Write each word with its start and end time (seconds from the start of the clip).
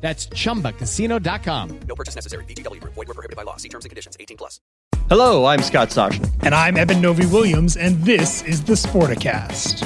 That's 0.00 0.26
chumbacasino.com. 0.28 1.80
No 1.86 1.94
purchase 1.94 2.14
necessary. 2.14 2.44
VGW 2.46 2.80
Group. 2.80 2.94
Void 2.94 3.08
were 3.08 3.14
prohibited 3.14 3.36
by 3.36 3.42
law. 3.42 3.56
See 3.56 3.68
terms 3.68 3.84
and 3.84 3.90
conditions. 3.90 4.16
18 4.18 4.36
plus. 4.38 4.60
Hello, 5.08 5.44
I'm 5.44 5.60
Scott 5.62 5.88
Soshnick. 5.88 6.32
And 6.42 6.54
I'm 6.54 6.76
Eben 6.76 7.02
Novy 7.02 7.26
Williams, 7.26 7.76
and 7.76 8.00
this 8.04 8.42
is 8.42 8.62
the 8.62 8.74
Sporticast. 8.74 9.84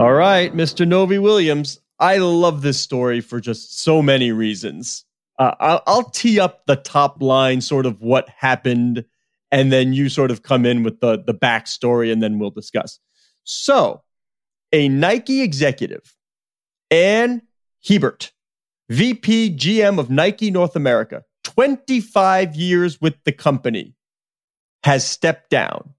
All 0.00 0.14
right, 0.14 0.52
Mr. 0.54 0.88
Novy 0.88 1.18
Williams. 1.18 1.78
I 1.98 2.16
love 2.16 2.62
this 2.62 2.80
story 2.80 3.20
for 3.20 3.38
just 3.38 3.80
so 3.80 4.00
many 4.00 4.32
reasons. 4.32 5.04
Uh, 5.40 5.54
I'll, 5.58 5.82
I'll 5.86 6.10
tee 6.10 6.38
up 6.38 6.66
the 6.66 6.76
top 6.76 7.22
line, 7.22 7.62
sort 7.62 7.86
of 7.86 8.02
what 8.02 8.28
happened, 8.28 9.06
and 9.50 9.72
then 9.72 9.94
you 9.94 10.10
sort 10.10 10.30
of 10.30 10.42
come 10.42 10.66
in 10.66 10.82
with 10.82 11.00
the 11.00 11.22
the 11.26 11.32
backstory, 11.32 12.12
and 12.12 12.22
then 12.22 12.38
we'll 12.38 12.50
discuss. 12.50 13.00
So, 13.44 14.02
a 14.70 14.90
Nike 14.90 15.40
executive, 15.40 16.14
Ann 16.90 17.40
Hebert, 17.82 18.32
VP 18.90 19.56
GM 19.56 19.98
of 19.98 20.10
Nike 20.10 20.50
North 20.50 20.76
America, 20.76 21.24
25 21.44 22.54
years 22.54 23.00
with 23.00 23.14
the 23.24 23.32
company, 23.32 23.94
has 24.84 25.06
stepped 25.06 25.48
down. 25.48 25.94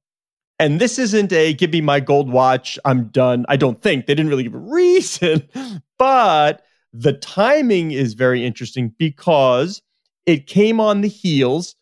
And 0.60 0.80
this 0.80 1.00
isn't 1.00 1.34
a 1.34 1.56
give 1.56 1.72
me 1.72 1.82
my 1.82 2.00
gold 2.00 2.32
watch, 2.32 2.78
I'm 2.86 3.06
done. 3.06 3.48
I 3.50 3.58
don't 3.58 3.82
think 3.82 4.06
they 4.06 4.14
didn't 4.14 4.30
really 4.30 4.44
give 4.44 4.54
a 4.54 4.58
reason, 4.60 5.50
but 5.98 6.62
the 6.94 7.14
timing 7.14 7.92
is 7.92 8.14
very 8.14 8.46
interesting 8.46 8.94
because 8.98 9.82
it 10.26 10.48
came 10.48 10.80
on 10.80 11.02
the 11.02 11.08
heels 11.08 11.76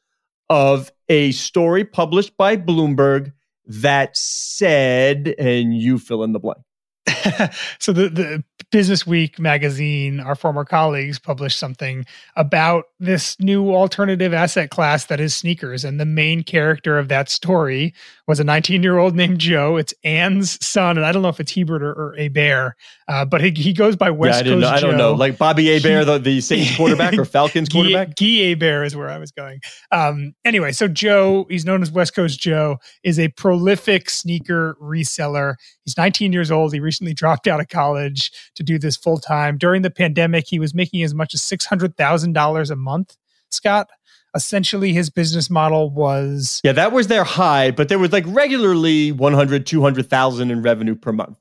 of 0.50 0.92
a 1.10 1.32
story 1.32 1.84
published 1.84 2.36
by 2.38 2.58
Bloomberg 2.58 3.34
that 3.66 4.16
said, 4.18 5.36
and 5.38 5.76
you 5.76 6.00
fill 6.00 6.24
in 6.24 6.34
the 6.34 6.40
blank. 6.40 6.60
so 7.80 7.94
the, 7.94 8.10
the 8.10 8.44
Business 8.72 9.06
Week 9.06 9.40
magazine, 9.40 10.20
our 10.20 10.36
former 10.36 10.64
colleagues 10.64 11.18
published 11.18 11.58
something 11.58 12.06
about 12.36 12.86
this 13.00 13.40
new 13.40 13.74
alternative 13.74 14.34
asset 14.34 14.70
class 14.70 15.06
that 15.06 15.20
is 15.20 15.36
sneakers. 15.36 15.84
And 15.84 16.00
the 16.00 16.06
main 16.06 16.44
character 16.44 17.00
of 17.00 17.08
that 17.08 17.30
story 17.30 17.94
was 18.30 18.40
a 18.40 18.44
19 18.44 18.84
year 18.84 19.00
old 19.00 19.16
named 19.16 19.40
Joe. 19.40 19.78
It's 19.78 19.92
Ann's 20.04 20.64
son. 20.64 20.98
And 20.98 21.06
I 21.06 21.12
don't 21.12 21.24
know 21.24 21.30
if 21.30 21.40
it's 21.40 21.52
Hebert 21.52 21.82
or, 21.82 21.92
or 21.92 22.30
Bear, 22.30 22.76
uh, 23.08 23.26
but 23.26 23.42
he, 23.42 23.50
he 23.50 23.74
goes 23.74 23.96
by 23.96 24.12
West 24.12 24.46
yeah, 24.46 24.52
I, 24.52 24.54
Coast 24.54 24.62
know, 24.62 24.70
I 24.70 24.80
don't 24.80 24.98
know. 24.98 25.14
Like 25.14 25.40
Bobby 25.40 25.66
Hebert, 25.66 26.06
the, 26.06 26.20
the 26.20 26.40
Saints 26.40 26.78
quarterback 26.78 27.18
or 27.18 27.26
Falcons 27.26 27.70
quarterback? 27.70 28.16
Guy 28.16 28.54
Bear 28.54 28.84
is 28.84 28.96
where 28.96 29.10
I 29.10 29.18
was 29.18 29.32
going. 29.32 29.62
Um, 29.92 30.36
anyway, 30.46 30.74
so 30.74 30.88
Joe, 30.88 31.48
he's 31.50 31.66
known 31.66 31.82
as 31.82 31.92
West 31.92 32.14
Coast 32.14 32.40
Joe, 32.40 32.78
is 33.04 33.18
a 33.18 33.30
prolific 33.30 34.12
sneaker 34.12 34.78
reseller. 34.80 35.56
He's 35.84 35.98
19 35.98 36.32
years 36.32 36.52
old. 36.52 36.72
He 36.72 36.80
recently 36.80 37.16
dropped 37.16 37.48
out 37.48 37.60
of 37.60 37.70
college 37.70 38.32
to 38.54 38.62
do 38.62 38.78
this 38.78 38.96
full 38.96 39.18
time. 39.18 39.58
During 39.58 39.82
the 39.82 39.90
pandemic, 39.90 40.46
he 40.48 40.60
was 40.60 40.76
making 40.76 41.02
as 41.02 41.16
much 41.16 41.34
as 41.34 41.42
$600,000 41.42 42.70
a 42.70 42.76
month, 42.76 43.18
Scott. 43.50 43.90
Essentially, 44.36 44.94
his 44.94 45.10
business 45.10 45.50
model 45.50 45.90
was 45.90 46.62
Yeah, 46.64 46.74
that 46.74 46.92
was 46.92 47.08
their 47.08 47.24
high, 47.24 47.72
but 47.72 47.90
there 47.90 48.00
was 48.00 48.12
like 48.12 48.26
regularly 48.28 49.12
100, 49.12 49.66
200,000 49.66 50.52
in 50.52 50.62
revenue 50.62 50.96
per 50.96 51.12
month. 51.12 51.38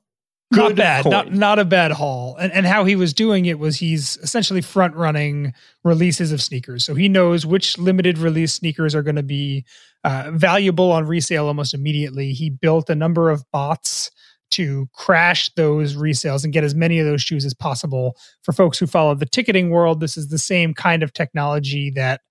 not 0.51 0.69
Good 0.69 0.77
bad, 0.77 1.03
coin. 1.03 1.11
not 1.11 1.33
not 1.33 1.59
a 1.59 1.65
bad 1.65 1.91
haul. 1.91 2.35
And 2.37 2.51
and 2.51 2.65
how 2.65 2.85
he 2.85 2.95
was 2.95 3.13
doing 3.13 3.45
it 3.45 3.59
was 3.59 3.77
he's 3.77 4.17
essentially 4.17 4.61
front 4.61 4.95
running 4.95 5.53
releases 5.83 6.31
of 6.31 6.41
sneakers. 6.41 6.83
So 6.83 6.95
he 6.95 7.07
knows 7.07 7.45
which 7.45 7.77
limited 7.77 8.17
release 8.17 8.53
sneakers 8.53 8.95
are 8.95 9.03
going 9.03 9.15
to 9.17 9.23
be 9.23 9.65
uh, 10.03 10.31
valuable 10.33 10.91
on 10.91 11.05
resale 11.05 11.45
almost 11.47 11.73
immediately. 11.75 12.33
He 12.33 12.49
built 12.49 12.89
a 12.89 12.95
number 12.95 13.29
of 13.29 13.43
bots 13.51 14.09
to 14.51 14.89
crash 14.93 15.51
those 15.55 15.95
resales 15.95 16.43
and 16.43 16.51
get 16.51 16.63
as 16.63 16.73
many 16.73 16.97
of 16.99 17.05
those 17.05 17.21
shoes 17.21 17.45
as 17.45 17.53
possible. 17.53 18.17
For 18.41 18.51
folks 18.51 18.79
who 18.79 18.87
follow 18.87 19.13
the 19.13 19.27
ticketing 19.27 19.69
world, 19.69 19.99
this 19.99 20.17
is 20.17 20.29
the 20.29 20.39
same 20.39 20.73
kind 20.73 21.03
of 21.03 21.13
technology 21.13 21.91
that 21.91 22.21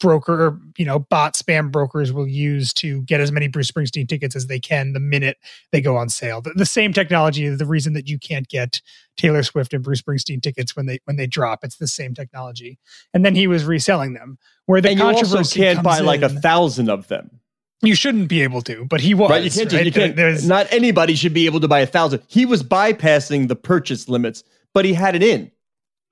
broker, 0.00 0.60
you 0.76 0.84
know, 0.84 0.98
bot 0.98 1.34
spam 1.34 1.70
brokers 1.70 2.12
will 2.12 2.28
use 2.28 2.72
to 2.74 3.02
get 3.02 3.20
as 3.20 3.32
many 3.32 3.48
Bruce 3.48 3.70
Springsteen 3.70 4.08
tickets 4.08 4.36
as 4.36 4.46
they 4.46 4.60
can 4.60 4.92
the 4.92 5.00
minute 5.00 5.38
they 5.72 5.80
go 5.80 5.96
on 5.96 6.08
sale. 6.08 6.40
The, 6.40 6.52
the 6.54 6.66
same 6.66 6.92
technology 6.92 7.44
is 7.44 7.58
the 7.58 7.66
reason 7.66 7.92
that 7.94 8.08
you 8.08 8.18
can't 8.18 8.48
get 8.48 8.80
Taylor 9.16 9.42
Swift 9.42 9.72
and 9.72 9.82
Bruce 9.82 10.02
Springsteen 10.02 10.42
tickets 10.42 10.76
when 10.76 10.86
they 10.86 10.98
when 11.04 11.16
they 11.16 11.26
drop. 11.26 11.60
It's 11.64 11.76
the 11.76 11.88
same 11.88 12.14
technology. 12.14 12.78
And 13.12 13.24
then 13.24 13.34
he 13.34 13.46
was 13.46 13.64
reselling 13.64 14.14
them. 14.14 14.38
Where 14.66 14.80
the 14.80 14.90
and 14.90 14.98
you 14.98 15.04
controversy 15.04 15.36
also 15.38 15.60
can't 15.60 15.82
buy 15.82 16.00
like 16.00 16.22
a 16.22 16.28
thousand 16.28 16.88
of 16.90 17.08
them. 17.08 17.40
you 17.82 17.94
shouldn't 17.94 18.28
be 18.28 18.42
able 18.42 18.62
to, 18.62 18.84
but 18.86 19.00
he 19.00 19.14
was. 19.14 19.30
right? 19.30 19.42
You 19.44 19.50
can't 19.50 19.72
right? 19.72 19.86
you 19.86 19.92
can't, 19.92 20.16
There's- 20.16 20.44
not 20.44 20.72
anybody 20.72 21.14
should 21.14 21.34
be 21.34 21.46
able 21.46 21.60
to 21.60 21.68
buy 21.68 21.80
a 21.80 21.86
thousand. 21.86 22.22
He 22.28 22.46
was 22.46 22.62
bypassing 22.62 23.48
the 23.48 23.56
purchase 23.56 24.08
limits, 24.08 24.42
but 24.72 24.84
he 24.84 24.94
had 24.94 25.14
it 25.16 25.22
in. 25.22 25.50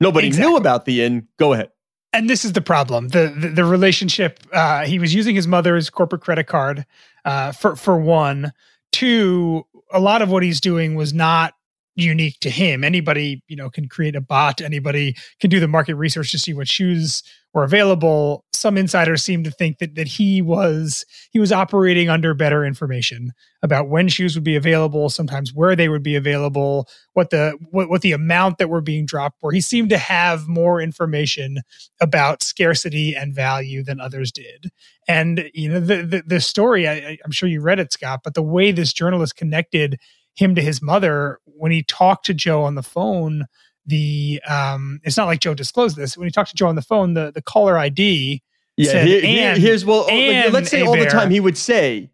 Nobody 0.01 0.27
Exactly. 0.29 0.51
knew 0.51 0.57
about 0.57 0.85
the 0.85 1.03
in. 1.03 1.29
Go 1.39 1.53
ahead. 1.53 1.71
And 2.13 2.29
this 2.29 2.45
is 2.45 2.53
the 2.53 2.61
problem. 2.61 3.09
The 3.09 3.35
the, 3.37 3.49
the 3.49 3.65
relationship 3.65 4.41
uh, 4.53 4.85
he 4.85 4.99
was 4.99 5.15
using 5.15 5.35
his 5.35 5.47
mother's 5.47 5.91
corporate 5.91 6.23
credit 6.23 6.47
card 6.47 6.85
uh, 7.25 7.53
for 7.53 7.77
for 7.77 7.97
one. 7.97 8.53
Two 8.93 9.65
a 9.93 10.01
lot 10.01 10.23
of 10.23 10.31
what 10.31 10.43
he's 10.43 10.61
doing 10.61 10.95
was 10.95 11.13
not 11.13 11.55
unique 11.95 12.39
to 12.41 12.51
him. 12.51 12.85
Anybody 12.85 13.43
you 13.49 13.57
know 13.57 13.71
can 13.71 13.89
create 13.89 14.17
a 14.17 14.21
bot. 14.21 14.61
Anybody 14.61 15.15
can 15.41 15.51
do 15.51 15.61
the 15.61 15.69
market 15.69 15.95
research 15.95 16.31
to 16.33 16.39
see 16.39 16.55
what 16.55 16.69
shoes 16.69 17.23
were 17.55 17.65
available 17.65 18.45
some 18.53 18.79
insiders 18.79 19.25
seemed 19.25 19.45
to 19.45 19.51
think 19.51 19.79
that 19.79 19.95
that 19.97 20.07
he 20.07 20.41
was 20.41 21.05
he 21.33 21.41
was 21.41 21.53
operating 21.53 22.09
under 22.09 22.35
better 22.35 22.65
information 22.65 23.33
about 23.63 23.89
when 23.89 24.09
shoes 24.09 24.35
would 24.35 24.45
be 24.45 24.57
available 24.57 25.09
sometimes 25.09 25.53
where 25.53 25.75
they 25.75 25.89
would 25.89 26.03
be 26.03 26.15
available 26.15 26.89
what 27.15 27.31
the 27.31 27.57
what, 27.71 27.89
what 27.89 28.03
the 28.03 28.13
amount 28.13 28.59
that 28.59 28.69
were 28.69 28.81
being 28.81 29.05
dropped 29.05 29.43
were 29.43 29.53
he 29.53 29.61
seemed 29.61 29.91
to 29.91 29.99
have 29.99 30.49
more 30.49 30.81
information 30.81 31.59
about 32.01 32.43
scarcity 32.43 33.15
and 33.15 33.35
value 33.35 33.83
than 33.83 34.01
others 34.01 34.33
did. 34.33 34.71
And 35.09 35.51
you 35.55 35.69
know 35.69 35.81
the 35.81 36.03
the, 36.03 36.23
the 36.27 36.41
story, 36.41 36.89
I, 36.89 37.19
I'm 37.25 37.31
sure 37.31 37.49
you 37.49 37.61
read 37.61 37.81
it, 37.81 37.93
Scott, 37.93 38.21
but 38.25 38.35
the 38.35 38.43
way 38.43 38.73
this 38.73 38.93
journalist 38.93 39.37
connected 39.37 39.99
him 40.35 40.55
to 40.55 40.63
his 40.63 40.81
mother 40.81 41.39
when 41.45 41.73
he 41.73 41.83
talked 41.83 42.27
to 42.27 42.35
Joe 42.35 42.63
on 42.63 42.75
the 42.75 42.83
phone, 42.83 43.47
the 43.87 44.41
um, 44.49 45.01
it's 45.05 45.17
not 45.17 45.27
like 45.27 45.41
Joe 45.41 45.55
disclosed 45.55 45.97
this. 45.97 46.17
When 46.17 46.27
he 46.27 46.31
talked 46.33 46.51
to 46.51 46.57
Joe 46.57 46.69
on 46.69 46.75
the 46.77 46.83
phone, 46.83 47.15
the 47.15 47.33
the 47.33 47.43
caller 47.43 47.77
ID 47.79 48.43
Yeah, 48.77 48.91
said, 48.93 49.07
here- 49.07 49.21
here- 49.21 49.49
"And- 49.53 49.61
here's 49.63 49.85
well. 49.85 50.07
oh, 50.09 50.13
and 50.13 50.53
let's 50.53 50.71
say 50.71 50.83
all 50.83 50.97
the 50.97 51.07
time 51.07 51.31
he 51.31 51.41
would 51.41 51.59
say, 51.59 52.11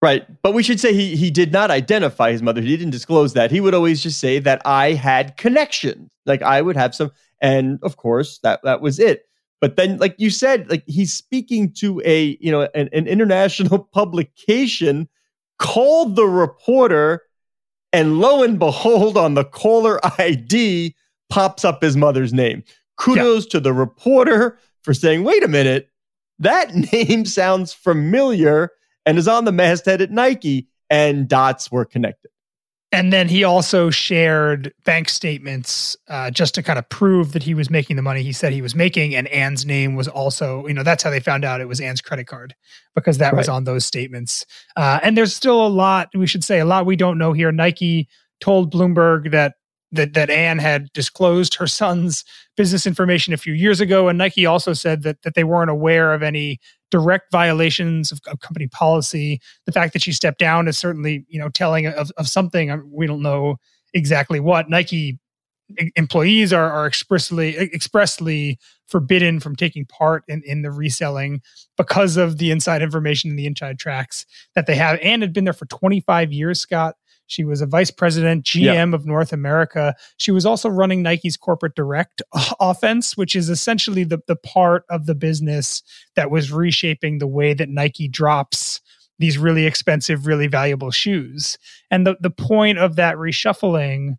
right? 0.00 0.26
But 0.42 0.52
we 0.54 0.62
should 0.62 0.80
say 0.80 0.92
he 0.92 1.16
he 1.16 1.30
did 1.30 1.52
not 1.52 1.70
identify 1.70 2.32
his 2.32 2.42
mother. 2.42 2.60
He 2.60 2.76
didn't 2.76 2.90
disclose 2.90 3.34
that. 3.34 3.50
He 3.50 3.60
would 3.60 3.74
always 3.74 4.02
just 4.02 4.18
say 4.20 4.38
that 4.40 4.62
I 4.64 4.92
had 4.92 5.36
connections. 5.36 6.10
Like 6.26 6.42
I 6.42 6.62
would 6.62 6.76
have 6.76 6.94
some, 6.94 7.10
and 7.40 7.78
of 7.82 7.96
course 7.96 8.38
that 8.42 8.60
that 8.64 8.80
was 8.80 8.98
it. 8.98 9.24
But 9.60 9.76
then, 9.76 9.98
like 9.98 10.16
you 10.18 10.30
said, 10.30 10.68
like 10.70 10.82
he's 10.86 11.12
speaking 11.14 11.72
to 11.74 12.02
a 12.04 12.36
you 12.40 12.50
know 12.50 12.62
an, 12.74 12.88
an 12.92 13.06
international 13.06 13.78
publication 13.92 15.08
called 15.58 16.16
the 16.16 16.24
reporter, 16.26 17.22
and 17.92 18.18
lo 18.18 18.42
and 18.42 18.58
behold, 18.58 19.16
on 19.16 19.34
the 19.34 19.44
caller 19.44 20.00
ID 20.20 20.94
pops 21.30 21.64
up 21.64 21.82
his 21.82 21.96
mother's 21.96 22.32
name. 22.32 22.62
Kudos 22.98 23.46
to 23.46 23.60
the 23.60 23.72
reporter 23.72 24.58
for 24.82 24.94
saying, 24.94 25.24
wait 25.24 25.42
a 25.42 25.48
minute, 25.48 25.90
that 26.38 26.74
name 26.92 27.24
sounds 27.24 27.72
familiar 27.72 28.70
and 29.06 29.18
is 29.18 29.28
on 29.28 29.44
the 29.44 29.52
masthead 29.52 30.00
at 30.00 30.10
Nike, 30.10 30.68
and 30.88 31.26
dots 31.26 31.72
were 31.72 31.84
connected. 31.84 32.30
And 32.92 33.10
then 33.10 33.26
he 33.26 33.42
also 33.42 33.88
shared 33.88 34.72
bank 34.84 35.08
statements 35.08 35.96
uh, 36.08 36.30
just 36.30 36.54
to 36.56 36.62
kind 36.62 36.78
of 36.78 36.86
prove 36.90 37.32
that 37.32 37.42
he 37.42 37.54
was 37.54 37.70
making 37.70 37.96
the 37.96 38.02
money 38.02 38.22
he 38.22 38.32
said 38.32 38.52
he 38.52 38.60
was 38.60 38.74
making. 38.74 39.14
And 39.14 39.26
Ann's 39.28 39.64
name 39.64 39.94
was 39.94 40.08
also, 40.08 40.66
you 40.66 40.74
know, 40.74 40.82
that's 40.82 41.02
how 41.02 41.08
they 41.08 41.18
found 41.18 41.42
out 41.42 41.62
it 41.62 41.68
was 41.68 41.80
Ann's 41.80 42.02
credit 42.02 42.26
card 42.26 42.54
because 42.94 43.16
that 43.16 43.32
right. 43.32 43.38
was 43.38 43.48
on 43.48 43.64
those 43.64 43.86
statements. 43.86 44.44
Uh, 44.76 45.00
and 45.02 45.16
there's 45.16 45.34
still 45.34 45.66
a 45.66 45.68
lot, 45.68 46.10
we 46.14 46.26
should 46.26 46.44
say, 46.44 46.60
a 46.60 46.66
lot 46.66 46.84
we 46.84 46.96
don't 46.96 47.16
know 47.16 47.32
here. 47.32 47.50
Nike 47.50 48.08
told 48.40 48.70
Bloomberg 48.70 49.30
that 49.30 49.54
that 49.92 50.14
that 50.14 50.30
Ann 50.30 50.58
had 50.58 50.92
disclosed 50.92 51.54
her 51.54 51.66
son's 51.66 52.24
business 52.56 52.86
information 52.86 53.32
a 53.32 53.38
few 53.38 53.52
years 53.52 53.80
ago, 53.80 54.08
and 54.08 54.18
Nike 54.18 54.46
also 54.46 54.72
said 54.72 55.02
that 55.02 55.22
that 55.22 55.34
they 55.34 55.44
weren't 55.44 55.70
aware 55.70 56.12
of 56.12 56.22
any 56.22 56.58
direct 56.90 57.30
violations 57.30 58.10
of, 58.12 58.20
of 58.26 58.40
company 58.40 58.66
policy. 58.68 59.40
The 59.66 59.72
fact 59.72 59.92
that 59.92 60.02
she 60.02 60.12
stepped 60.12 60.38
down 60.38 60.68
is 60.68 60.78
certainly 60.78 61.24
you 61.28 61.38
know 61.38 61.48
telling 61.50 61.86
of, 61.86 62.10
of 62.16 62.28
something. 62.28 62.90
We 62.90 63.06
don't 63.06 63.22
know 63.22 63.56
exactly 63.94 64.40
what. 64.40 64.70
Nike 64.70 65.18
employees 65.96 66.52
are, 66.52 66.70
are 66.70 66.86
expressly 66.86 67.56
expressly 67.56 68.58
forbidden 68.86 69.40
from 69.40 69.56
taking 69.56 69.86
part 69.86 70.22
in, 70.28 70.42
in 70.44 70.62
the 70.62 70.70
reselling 70.70 71.40
because 71.76 72.16
of 72.16 72.38
the 72.38 72.50
inside 72.50 72.82
information 72.82 73.30
and 73.30 73.38
the 73.38 73.46
inside 73.46 73.78
tracks 73.78 74.26
that 74.54 74.66
they 74.66 74.74
have. 74.74 74.98
Ann 75.00 75.22
had 75.22 75.32
been 75.32 75.44
there 75.44 75.52
for 75.52 75.66
25 75.66 76.32
years, 76.32 76.60
Scott. 76.60 76.96
She 77.32 77.44
was 77.44 77.62
a 77.62 77.66
vice 77.66 77.90
president, 77.90 78.44
GM 78.44 78.62
yeah. 78.62 78.94
of 78.94 79.06
North 79.06 79.32
America. 79.32 79.94
She 80.18 80.30
was 80.30 80.44
also 80.44 80.68
running 80.68 81.02
Nike's 81.02 81.38
corporate 81.38 81.74
direct 81.74 82.20
offense, 82.60 83.16
which 83.16 83.34
is 83.34 83.48
essentially 83.48 84.04
the, 84.04 84.20
the 84.26 84.36
part 84.36 84.84
of 84.90 85.06
the 85.06 85.14
business 85.14 85.82
that 86.14 86.30
was 86.30 86.52
reshaping 86.52 87.18
the 87.18 87.26
way 87.26 87.54
that 87.54 87.70
Nike 87.70 88.06
drops 88.06 88.82
these 89.18 89.38
really 89.38 89.64
expensive, 89.64 90.26
really 90.26 90.46
valuable 90.46 90.90
shoes. 90.90 91.56
And 91.90 92.06
the, 92.06 92.16
the 92.20 92.30
point 92.30 92.78
of 92.78 92.96
that 92.96 93.16
reshuffling 93.16 94.18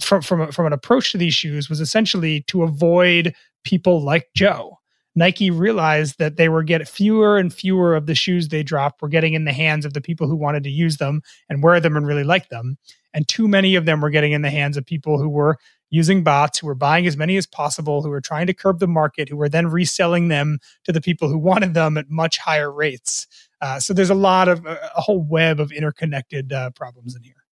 from, 0.00 0.22
from, 0.22 0.50
from 0.50 0.66
an 0.66 0.72
approach 0.72 1.12
to 1.12 1.18
these 1.18 1.34
shoes 1.34 1.68
was 1.68 1.82
essentially 1.82 2.42
to 2.46 2.62
avoid 2.62 3.34
people 3.64 4.02
like 4.02 4.28
Joe 4.34 4.78
Nike 5.14 5.50
realized 5.50 6.18
that 6.18 6.36
they 6.36 6.48
were 6.48 6.62
getting 6.62 6.86
fewer 6.86 7.38
and 7.38 7.52
fewer 7.52 7.94
of 7.94 8.06
the 8.06 8.14
shoes 8.14 8.48
they 8.48 8.62
dropped 8.62 9.00
were 9.00 9.08
getting 9.08 9.34
in 9.34 9.44
the 9.44 9.52
hands 9.52 9.84
of 9.84 9.94
the 9.94 10.00
people 10.00 10.26
who 10.26 10.36
wanted 10.36 10.64
to 10.64 10.70
use 10.70 10.96
them 10.96 11.22
and 11.48 11.62
wear 11.62 11.80
them 11.80 11.96
and 11.96 12.06
really 12.06 12.24
like 12.24 12.48
them. 12.48 12.76
And 13.12 13.28
too 13.28 13.46
many 13.46 13.76
of 13.76 13.86
them 13.86 14.00
were 14.00 14.10
getting 14.10 14.32
in 14.32 14.42
the 14.42 14.50
hands 14.50 14.76
of 14.76 14.84
people 14.84 15.18
who 15.18 15.28
were 15.28 15.58
using 15.90 16.24
bots, 16.24 16.58
who 16.58 16.66
were 16.66 16.74
buying 16.74 17.06
as 17.06 17.16
many 17.16 17.36
as 17.36 17.46
possible, 17.46 18.02
who 18.02 18.08
were 18.08 18.20
trying 18.20 18.48
to 18.48 18.54
curb 18.54 18.80
the 18.80 18.88
market, 18.88 19.28
who 19.28 19.36
were 19.36 19.48
then 19.48 19.68
reselling 19.68 20.26
them 20.26 20.58
to 20.82 20.90
the 20.90 21.00
people 21.00 21.28
who 21.28 21.38
wanted 21.38 21.74
them 21.74 21.96
at 21.96 22.10
much 22.10 22.38
higher 22.38 22.72
rates. 22.72 23.28
Uh, 23.60 23.78
so 23.78 23.94
there's 23.94 24.10
a 24.10 24.14
lot 24.14 24.48
of 24.48 24.66
a 24.66 25.00
whole 25.00 25.22
web 25.22 25.60
of 25.60 25.70
interconnected 25.70 26.52
uh, 26.52 26.70
problems 26.70 27.14
in 27.14 27.22
here 27.22 27.43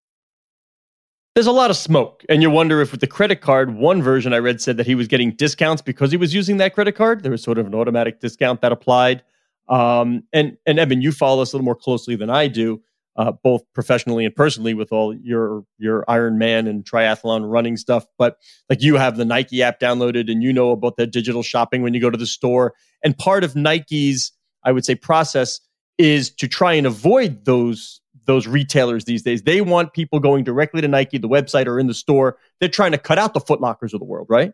there's 1.35 1.47
a 1.47 1.53
lot 1.53 1.71
of 1.71 1.77
smoke. 1.77 2.25
And 2.29 2.43
you 2.43 2.51
wonder 2.51 2.81
if 2.81 2.91
with 2.91 3.01
the 3.01 3.07
credit 3.07 3.41
card, 3.41 3.75
one 3.75 4.03
version 4.03 4.35
I 4.35 4.39
read 4.39 4.61
said 4.61 4.77
that 4.77 4.87
he 4.87 4.95
was 4.95 5.09
getting 5.09 5.33
discounts 5.33 5.81
because 5.81 6.11
he 6.11 6.17
was 6.17 6.35
using 6.35 6.59
that 6.59 6.75
credit 6.75 6.93
card. 6.93 7.23
There 7.23 7.33
was 7.33 7.43
sort 7.43 7.59
of 7.59 7.67
an 7.67 7.75
automatic 7.75 8.21
discount 8.21 8.61
that 8.61 8.73
applied. 8.73 9.23
Um, 9.69 10.25
and 10.33 10.59
and 10.67 10.79
Eben, 10.79 11.01
you 11.01 11.13
follow 11.13 11.41
us 11.41 11.53
a 11.53 11.57
little 11.57 11.65
more 11.65 11.77
closely 11.77 12.17
than 12.17 12.29
I 12.29 12.49
do, 12.49 12.83
uh, 13.17 13.33
both 13.33 13.63
professionally 13.73 14.27
and 14.27 14.35
personally 14.35 14.75
with 14.75 14.93
all 14.93 15.17
your 15.17 15.65
your 15.79 16.05
Ironman 16.07 16.69
and 16.69 16.85
triathlon 16.85 17.51
running 17.51 17.79
stuff. 17.79 18.05
But 18.19 18.37
like 18.69 18.83
you 18.83 18.97
have 18.97 19.17
the 19.17 19.25
Nike 19.25 19.63
app 19.63 19.81
downloaded 19.81 20.31
and 20.31 20.43
you 20.43 20.53
know 20.53 20.73
about 20.73 20.97
that 20.99 21.13
digital 21.13 21.43
shopping 21.43 21.81
when 21.83 21.95
you 21.95 22.01
go 22.01 22.11
to 22.11 22.19
the 22.19 22.27
store. 22.27 22.75
And 23.03 23.17
part 23.17 23.43
of 23.43 23.57
Nike's, 23.57 24.33
I 24.65 24.73
would 24.73 24.85
say, 24.85 24.95
process 24.97 25.61
is 25.97 26.31
to 26.35 26.49
try 26.49 26.75
and 26.75 26.87
avoid 26.87 27.47
those 27.47 28.02
those 28.27 28.47
retailers 28.47 29.05
these 29.05 29.23
days. 29.23 29.43
They 29.43 29.61
want 29.61 29.93
people 29.93 30.21
going 30.21 30.45
directly 30.45 30.81
to 30.81 30.89
Nike, 30.89 31.19
the 31.19 31.29
website, 31.29 31.67
or 31.67 31.79
in 31.79 31.87
the 31.87 31.95
store. 31.95 32.37
They're 32.61 32.69
trying 32.69 32.93
to 32.93 32.99
cut 32.99 33.19
out 33.19 33.35
the 33.35 33.41
Footlockers 33.41 33.93
of 33.93 34.01
the 34.01 34.05
world, 34.05 34.27
right? 34.31 34.53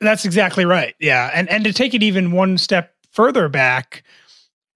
That's 0.00 0.24
exactly 0.24 0.64
right. 0.64 0.94
Yeah, 0.98 1.30
and 1.32 1.48
and 1.48 1.64
to 1.64 1.72
take 1.72 1.94
it 1.94 2.02
even 2.02 2.32
one 2.32 2.58
step 2.58 2.94
further 3.12 3.48
back, 3.48 4.02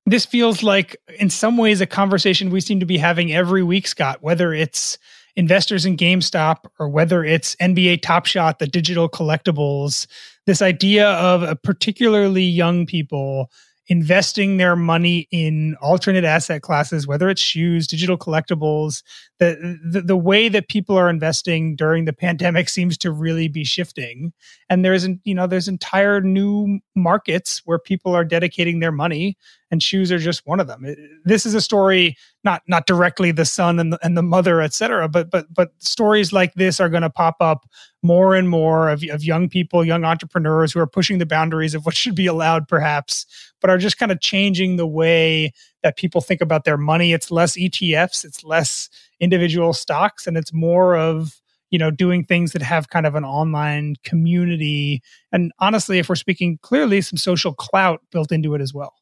this 0.06 0.24
feels 0.24 0.62
like 0.62 0.96
in 1.18 1.28
some 1.28 1.56
ways 1.56 1.80
a 1.80 1.86
conversation 1.86 2.50
we 2.50 2.60
seem 2.60 2.80
to 2.80 2.86
be 2.86 2.98
having 2.98 3.32
every 3.32 3.62
week, 3.62 3.86
Scott. 3.86 4.18
Whether 4.20 4.52
it's 4.52 4.98
investors 5.34 5.86
in 5.86 5.96
GameStop 5.96 6.66
or 6.78 6.88
whether 6.88 7.24
it's 7.24 7.56
NBA 7.56 8.02
Top 8.02 8.26
Shot, 8.26 8.58
the 8.58 8.66
digital 8.66 9.08
collectibles, 9.08 10.06
this 10.46 10.62
idea 10.62 11.08
of 11.10 11.42
a 11.42 11.56
particularly 11.56 12.42
young 12.42 12.86
people 12.86 13.50
investing 13.88 14.56
their 14.56 14.76
money 14.76 15.26
in 15.30 15.76
alternate 15.82 16.24
asset 16.24 16.62
classes, 16.62 17.06
whether 17.06 17.28
it's 17.28 17.40
shoes, 17.40 17.86
digital 17.86 18.16
collectibles, 18.16 19.02
the, 19.38 19.78
the, 19.84 20.02
the 20.02 20.16
way 20.16 20.48
that 20.48 20.68
people 20.68 20.96
are 20.96 21.10
investing 21.10 21.74
during 21.74 22.04
the 22.04 22.12
pandemic 22.12 22.68
seems 22.68 22.96
to 22.98 23.10
really 23.10 23.48
be 23.48 23.64
shifting. 23.64 24.32
And 24.68 24.84
there's, 24.84 25.08
you 25.24 25.34
know, 25.34 25.46
there's 25.46 25.68
entire 25.68 26.20
new 26.20 26.78
markets 26.94 27.62
where 27.64 27.78
people 27.78 28.14
are 28.14 28.24
dedicating 28.24 28.78
their 28.78 28.92
money 28.92 29.36
and 29.72 29.82
shoes 29.82 30.12
are 30.12 30.18
just 30.18 30.46
one 30.46 30.60
of 30.60 30.66
them. 30.66 30.84
This 31.24 31.46
is 31.46 31.54
a 31.54 31.60
story, 31.60 32.14
not, 32.44 32.62
not 32.68 32.86
directly 32.86 33.32
the 33.32 33.46
son 33.46 33.78
and 33.80 33.94
the, 33.94 33.98
and 34.04 34.18
the 34.18 34.22
mother, 34.22 34.60
et 34.60 34.74
cetera, 34.74 35.08
but, 35.08 35.30
but, 35.30 35.46
but 35.52 35.72
stories 35.78 36.30
like 36.30 36.52
this 36.54 36.78
are 36.78 36.90
going 36.90 37.02
to 37.02 37.10
pop 37.10 37.36
up 37.40 37.66
more 38.02 38.34
and 38.34 38.50
more 38.50 38.90
of, 38.90 39.02
of 39.10 39.24
young 39.24 39.48
people, 39.48 39.82
young 39.82 40.04
entrepreneurs 40.04 40.74
who 40.74 40.78
are 40.78 40.86
pushing 40.86 41.16
the 41.16 41.24
boundaries 41.24 41.74
of 41.74 41.86
what 41.86 41.96
should 41.96 42.14
be 42.14 42.26
allowed, 42.26 42.68
perhaps, 42.68 43.24
but 43.62 43.70
are 43.70 43.78
just 43.78 43.96
kind 43.96 44.12
of 44.12 44.20
changing 44.20 44.76
the 44.76 44.86
way 44.86 45.50
that 45.82 45.96
people 45.96 46.20
think 46.20 46.42
about 46.42 46.64
their 46.64 46.76
money. 46.76 47.14
It's 47.14 47.30
less 47.30 47.56
ETFs, 47.56 48.26
it's 48.26 48.44
less 48.44 48.90
individual 49.20 49.72
stocks, 49.72 50.26
and 50.26 50.36
it's 50.36 50.52
more 50.52 50.96
of 50.96 51.40
you 51.70 51.78
know 51.78 51.90
doing 51.90 52.22
things 52.22 52.52
that 52.52 52.60
have 52.60 52.90
kind 52.90 53.06
of 53.06 53.14
an 53.14 53.24
online 53.24 53.96
community 54.04 55.00
and 55.32 55.52
honestly 55.58 55.98
if 55.98 56.10
we're 56.10 56.16
speaking 56.16 56.58
clearly 56.60 57.00
some 57.00 57.16
social 57.16 57.54
clout 57.54 58.02
built 58.10 58.30
into 58.30 58.54
it 58.54 58.60
as 58.60 58.74
well 58.74 58.92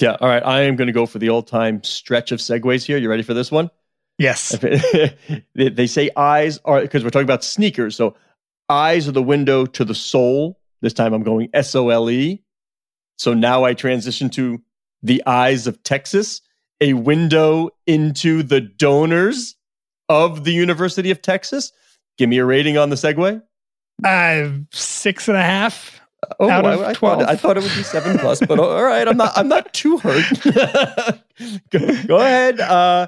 yeah 0.00 0.16
all 0.20 0.28
right 0.28 0.44
i 0.44 0.62
am 0.62 0.76
going 0.76 0.86
to 0.86 0.92
go 0.92 1.06
for 1.06 1.18
the 1.18 1.28
old 1.28 1.46
time 1.46 1.82
stretch 1.82 2.32
of 2.32 2.40
segues 2.40 2.84
here 2.84 2.98
you 2.98 3.08
ready 3.08 3.22
for 3.22 3.34
this 3.34 3.50
one 3.50 3.70
Yes. 4.18 4.58
they 5.54 5.86
say 5.86 6.10
eyes 6.16 6.58
are 6.64 6.80
because 6.80 7.04
we're 7.04 7.10
talking 7.10 7.26
about 7.26 7.44
sneakers. 7.44 7.96
So 7.96 8.16
eyes 8.68 9.08
are 9.08 9.12
the 9.12 9.22
window 9.22 9.64
to 9.64 9.84
the 9.84 9.94
soul. 9.94 10.58
This 10.80 10.92
time 10.92 11.12
I'm 11.14 11.22
going 11.22 11.48
S 11.54 11.74
O 11.74 11.88
L 11.88 12.10
E. 12.10 12.42
So 13.16 13.32
now 13.32 13.64
I 13.64 13.74
transition 13.74 14.28
to 14.30 14.60
the 15.02 15.22
eyes 15.26 15.66
of 15.66 15.82
Texas, 15.84 16.40
a 16.80 16.92
window 16.94 17.70
into 17.86 18.42
the 18.42 18.60
donors 18.60 19.56
of 20.08 20.44
the 20.44 20.52
University 20.52 21.10
of 21.10 21.22
Texas. 21.22 21.72
Give 22.16 22.28
me 22.28 22.38
a 22.38 22.44
rating 22.44 22.76
on 22.76 22.90
the 22.90 22.96
segue. 22.96 23.40
Uh, 24.04 24.48
six 24.72 25.28
and 25.28 25.36
a 25.36 25.42
half. 25.42 26.00
Oh, 26.40 26.50
out 26.50 26.64
of 26.66 26.80
I, 26.80 26.90
I 26.90 26.92
12. 26.94 27.20
Thought, 27.20 27.28
I 27.28 27.36
thought 27.36 27.56
it 27.56 27.62
would 27.62 27.74
be 27.74 27.82
seven 27.84 28.18
plus, 28.18 28.40
but 28.40 28.58
all 28.58 28.82
right, 28.82 29.06
I'm 29.06 29.16
not. 29.16 29.32
I'm 29.36 29.46
not 29.46 29.72
too 29.72 29.98
hurt. 29.98 30.24
go, 31.70 32.04
go, 32.06 32.16
ahead. 32.16 32.58
Uh, 32.60 33.06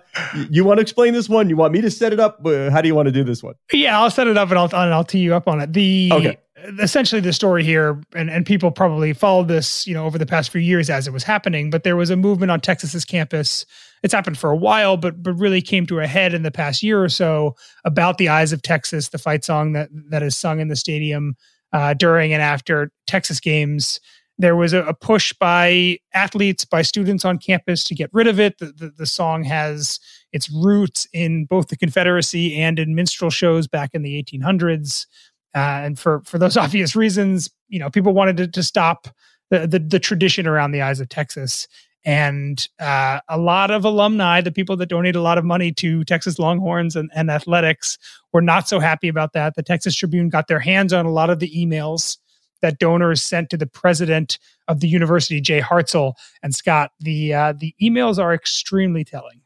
you 0.48 0.64
want 0.64 0.78
to 0.78 0.82
explain 0.82 1.12
this 1.12 1.28
one? 1.28 1.48
You 1.48 1.56
want 1.56 1.72
me 1.72 1.80
to 1.80 1.90
set 1.90 2.12
it 2.12 2.20
up? 2.20 2.38
How 2.46 2.80
do 2.80 2.86
you 2.86 2.94
want 2.94 3.06
to 3.06 3.12
do 3.12 3.24
this 3.24 3.42
one? 3.42 3.54
Yeah, 3.72 4.00
I'll 4.00 4.10
set 4.10 4.28
it 4.28 4.38
up 4.38 4.50
and 4.50 4.58
I'll 4.58 4.66
and 4.66 4.94
I'll 4.94 5.04
tee 5.04 5.18
you 5.18 5.34
up 5.34 5.48
on 5.48 5.60
it. 5.60 5.72
The 5.72 6.10
okay. 6.12 6.38
Essentially, 6.78 7.22
the 7.22 7.32
story 7.32 7.64
here, 7.64 8.02
and, 8.14 8.28
and 8.28 8.44
people 8.44 8.70
probably 8.70 9.14
followed 9.14 9.48
this, 9.48 9.86
you 9.86 9.94
know, 9.94 10.04
over 10.04 10.18
the 10.18 10.26
past 10.26 10.50
few 10.50 10.60
years 10.60 10.90
as 10.90 11.06
it 11.06 11.12
was 11.12 11.24
happening. 11.24 11.70
But 11.70 11.84
there 11.84 11.96
was 11.96 12.10
a 12.10 12.16
movement 12.16 12.50
on 12.52 12.60
Texas's 12.60 13.06
campus. 13.06 13.64
It's 14.02 14.12
happened 14.12 14.36
for 14.36 14.50
a 14.50 14.56
while, 14.56 14.96
but 14.96 15.20
but 15.22 15.32
really 15.32 15.62
came 15.62 15.86
to 15.86 15.98
a 15.98 16.06
head 16.06 16.32
in 16.32 16.42
the 16.42 16.50
past 16.50 16.82
year 16.82 17.02
or 17.02 17.08
so 17.08 17.56
about 17.84 18.18
the 18.18 18.28
eyes 18.28 18.52
of 18.52 18.62
Texas, 18.62 19.08
the 19.08 19.18
fight 19.18 19.44
song 19.44 19.72
that 19.72 19.88
that 20.10 20.22
is 20.22 20.36
sung 20.36 20.60
in 20.60 20.68
the 20.68 20.76
stadium 20.76 21.34
uh, 21.72 21.94
during 21.94 22.32
and 22.32 22.42
after 22.42 22.90
Texas 23.06 23.40
games. 23.40 24.00
There 24.38 24.56
was 24.56 24.72
a, 24.72 24.82
a, 24.84 24.94
push 24.94 25.34
by 25.34 25.98
athletes, 26.14 26.64
by 26.64 26.80
students 26.80 27.26
on 27.26 27.38
campus 27.38 27.84
to 27.84 27.94
get 27.94 28.08
rid 28.12 28.26
of 28.26 28.40
it. 28.40 28.56
The, 28.58 28.66
the, 28.66 28.90
the, 28.96 29.06
song 29.06 29.44
has 29.44 30.00
its 30.32 30.50
roots 30.50 31.06
in 31.12 31.44
both 31.44 31.68
the 31.68 31.76
Confederacy 31.76 32.56
and 32.56 32.78
in 32.78 32.94
minstrel 32.94 33.30
shows 33.30 33.68
back 33.68 33.90
in 33.92 34.02
the 34.02 34.22
1800s. 34.22 35.06
Uh, 35.54 35.58
and 35.84 35.98
for, 35.98 36.22
for 36.24 36.38
those 36.38 36.56
obvious 36.56 36.96
reasons, 36.96 37.50
you 37.68 37.78
know, 37.78 37.90
people 37.90 38.14
wanted 38.14 38.38
to, 38.38 38.48
to 38.48 38.62
stop 38.62 39.08
the, 39.50 39.66
the, 39.66 39.78
the 39.78 40.00
tradition 40.00 40.46
around 40.46 40.70
the 40.70 40.80
eyes 40.80 41.00
of 41.00 41.08
Texas. 41.10 41.68
And 42.04 42.66
uh, 42.78 43.20
a 43.28 43.38
lot 43.38 43.70
of 43.70 43.84
alumni, 43.84 44.40
the 44.40 44.52
people 44.52 44.76
that 44.78 44.88
donate 44.88 45.16
a 45.16 45.20
lot 45.20 45.36
of 45.36 45.44
money 45.44 45.70
to 45.72 46.02
Texas 46.04 46.38
Longhorns 46.38 46.96
and, 46.96 47.10
and 47.14 47.30
athletics, 47.30 47.98
were 48.32 48.40
not 48.40 48.68
so 48.68 48.80
happy 48.80 49.08
about 49.08 49.32
that. 49.34 49.54
The 49.54 49.62
Texas 49.62 49.94
Tribune 49.94 50.30
got 50.30 50.48
their 50.48 50.60
hands 50.60 50.92
on 50.92 51.04
a 51.04 51.10
lot 51.10 51.30
of 51.30 51.40
the 51.40 51.50
emails 51.50 52.16
that 52.62 52.78
donors 52.78 53.22
sent 53.22 53.50
to 53.50 53.56
the 53.56 53.66
president 53.66 54.38
of 54.68 54.80
the 54.80 54.88
university, 54.88 55.40
Jay 55.40 55.60
Hartzell 55.60 56.14
and 56.42 56.54
Scott. 56.54 56.92
The 57.00 57.34
uh, 57.34 57.52
the 57.56 57.74
emails 57.82 58.18
are 58.18 58.32
extremely 58.32 59.04
telling. 59.04 59.40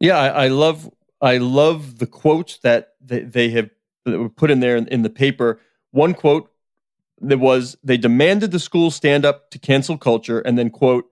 Yeah, 0.00 0.18
I, 0.18 0.44
I 0.44 0.48
love 0.48 0.90
I 1.20 1.38
love 1.38 1.98
the 1.98 2.06
quotes 2.06 2.58
that 2.58 2.94
they, 3.00 3.20
they 3.20 3.50
have 3.50 3.70
put 4.36 4.50
in 4.50 4.60
there 4.60 4.76
in, 4.76 4.88
in 4.88 5.02
the 5.02 5.10
paper. 5.10 5.60
One 5.92 6.14
quote 6.14 6.50
that 7.22 7.38
was 7.38 7.76
they 7.82 7.96
demanded 7.96 8.50
the 8.50 8.58
school 8.58 8.90
stand 8.90 9.24
up 9.24 9.50
to 9.50 9.58
cancel 9.58 9.96
culture 9.96 10.40
and 10.40 10.58
then 10.58 10.70
quote 10.70 11.04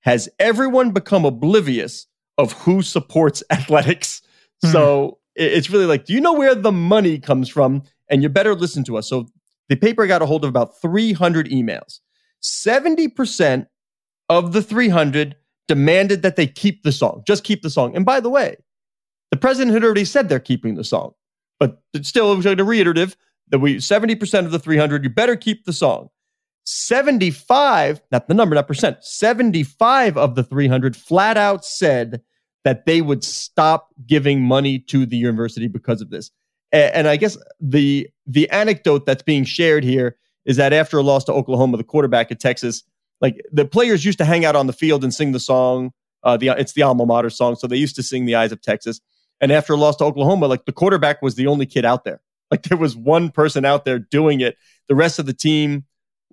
has 0.00 0.28
everyone 0.38 0.90
become 0.90 1.24
oblivious 1.24 2.06
of 2.38 2.52
who 2.52 2.82
supports 2.82 3.42
athletics. 3.50 4.22
Mhm. 4.64 4.72
So 4.72 5.18
it's 5.34 5.70
really 5.70 5.86
like, 5.86 6.04
do 6.04 6.12
you 6.12 6.20
know 6.20 6.32
where 6.32 6.54
the 6.54 6.72
money 6.72 7.18
comes 7.18 7.48
from? 7.48 7.82
And 8.08 8.22
you 8.22 8.28
better 8.28 8.54
listen 8.54 8.84
to 8.84 8.96
us. 8.96 9.08
So 9.08 9.26
the 9.68 9.76
paper 9.76 10.06
got 10.06 10.22
a 10.22 10.26
hold 10.26 10.44
of 10.44 10.48
about 10.48 10.80
300 10.80 11.48
emails. 11.48 12.00
70% 12.42 13.66
of 14.28 14.52
the 14.52 14.62
300 14.62 15.36
demanded 15.66 16.22
that 16.22 16.36
they 16.36 16.46
keep 16.46 16.82
the 16.82 16.92
song, 16.92 17.22
just 17.26 17.44
keep 17.44 17.62
the 17.62 17.70
song. 17.70 17.94
And 17.94 18.04
by 18.06 18.20
the 18.20 18.30
way, 18.30 18.56
the 19.30 19.36
president 19.36 19.74
had 19.74 19.84
already 19.84 20.04
said 20.04 20.28
they're 20.28 20.40
keeping 20.40 20.74
the 20.76 20.84
song, 20.84 21.12
but 21.60 21.82
it's 21.92 22.08
still 22.08 22.32
it 22.32 22.36
was 22.36 22.46
like 22.46 22.58
a 22.58 22.64
reiterative 22.64 23.16
that 23.50 23.58
we 23.60 23.76
70% 23.76 24.44
of 24.44 24.50
the 24.50 24.58
300, 24.58 25.04
you 25.04 25.10
better 25.10 25.36
keep 25.36 25.64
the 25.64 25.72
song. 25.72 26.08
75, 26.64 28.02
not 28.12 28.28
the 28.28 28.34
number, 28.34 28.54
not 28.54 28.68
percent, 28.68 28.98
75 29.02 30.16
of 30.16 30.34
the 30.34 30.42
300 30.44 30.94
flat 30.96 31.36
out 31.36 31.64
said 31.64 32.20
that 32.64 32.84
they 32.86 33.00
would 33.00 33.24
stop 33.24 33.88
giving 34.06 34.42
money 34.42 34.78
to 34.78 35.06
the 35.06 35.16
university 35.16 35.66
because 35.66 36.00
of 36.00 36.10
this. 36.10 36.30
A- 36.74 36.94
And 36.96 37.08
I 37.08 37.16
guess 37.16 37.38
the 37.60 38.08
the 38.26 38.48
anecdote 38.50 39.06
that's 39.06 39.22
being 39.22 39.44
shared 39.44 39.82
here 39.84 40.16
is 40.44 40.56
that 40.56 40.72
after 40.72 40.98
a 40.98 41.02
loss 41.02 41.24
to 41.24 41.32
Oklahoma, 41.32 41.76
the 41.78 41.84
quarterback 41.84 42.30
at 42.30 42.40
Texas, 42.40 42.82
like 43.20 43.40
the 43.50 43.64
players 43.64 44.04
used 44.04 44.18
to 44.18 44.24
hang 44.24 44.44
out 44.44 44.54
on 44.56 44.66
the 44.66 44.72
field 44.72 45.02
and 45.04 45.12
sing 45.14 45.32
the 45.32 45.40
song. 45.40 45.92
Uh, 46.24 46.36
the 46.36 46.48
it's 46.48 46.72
the 46.74 46.82
alma 46.82 47.06
mater 47.06 47.30
song, 47.30 47.56
so 47.56 47.66
they 47.66 47.76
used 47.76 47.96
to 47.96 48.02
sing 48.02 48.26
"The 48.26 48.34
Eyes 48.34 48.52
of 48.52 48.60
Texas." 48.60 49.00
And 49.40 49.52
after 49.52 49.72
a 49.72 49.76
loss 49.76 49.96
to 49.96 50.04
Oklahoma, 50.04 50.48
like 50.48 50.64
the 50.66 50.72
quarterback 50.72 51.22
was 51.22 51.36
the 51.36 51.46
only 51.46 51.64
kid 51.64 51.84
out 51.84 52.04
there. 52.04 52.20
Like 52.50 52.62
there 52.62 52.78
was 52.78 52.96
one 52.96 53.30
person 53.30 53.64
out 53.64 53.84
there 53.84 53.98
doing 53.98 54.40
it. 54.40 54.56
The 54.88 54.94
rest 54.94 55.18
of 55.18 55.26
the 55.26 55.34
team 55.34 55.84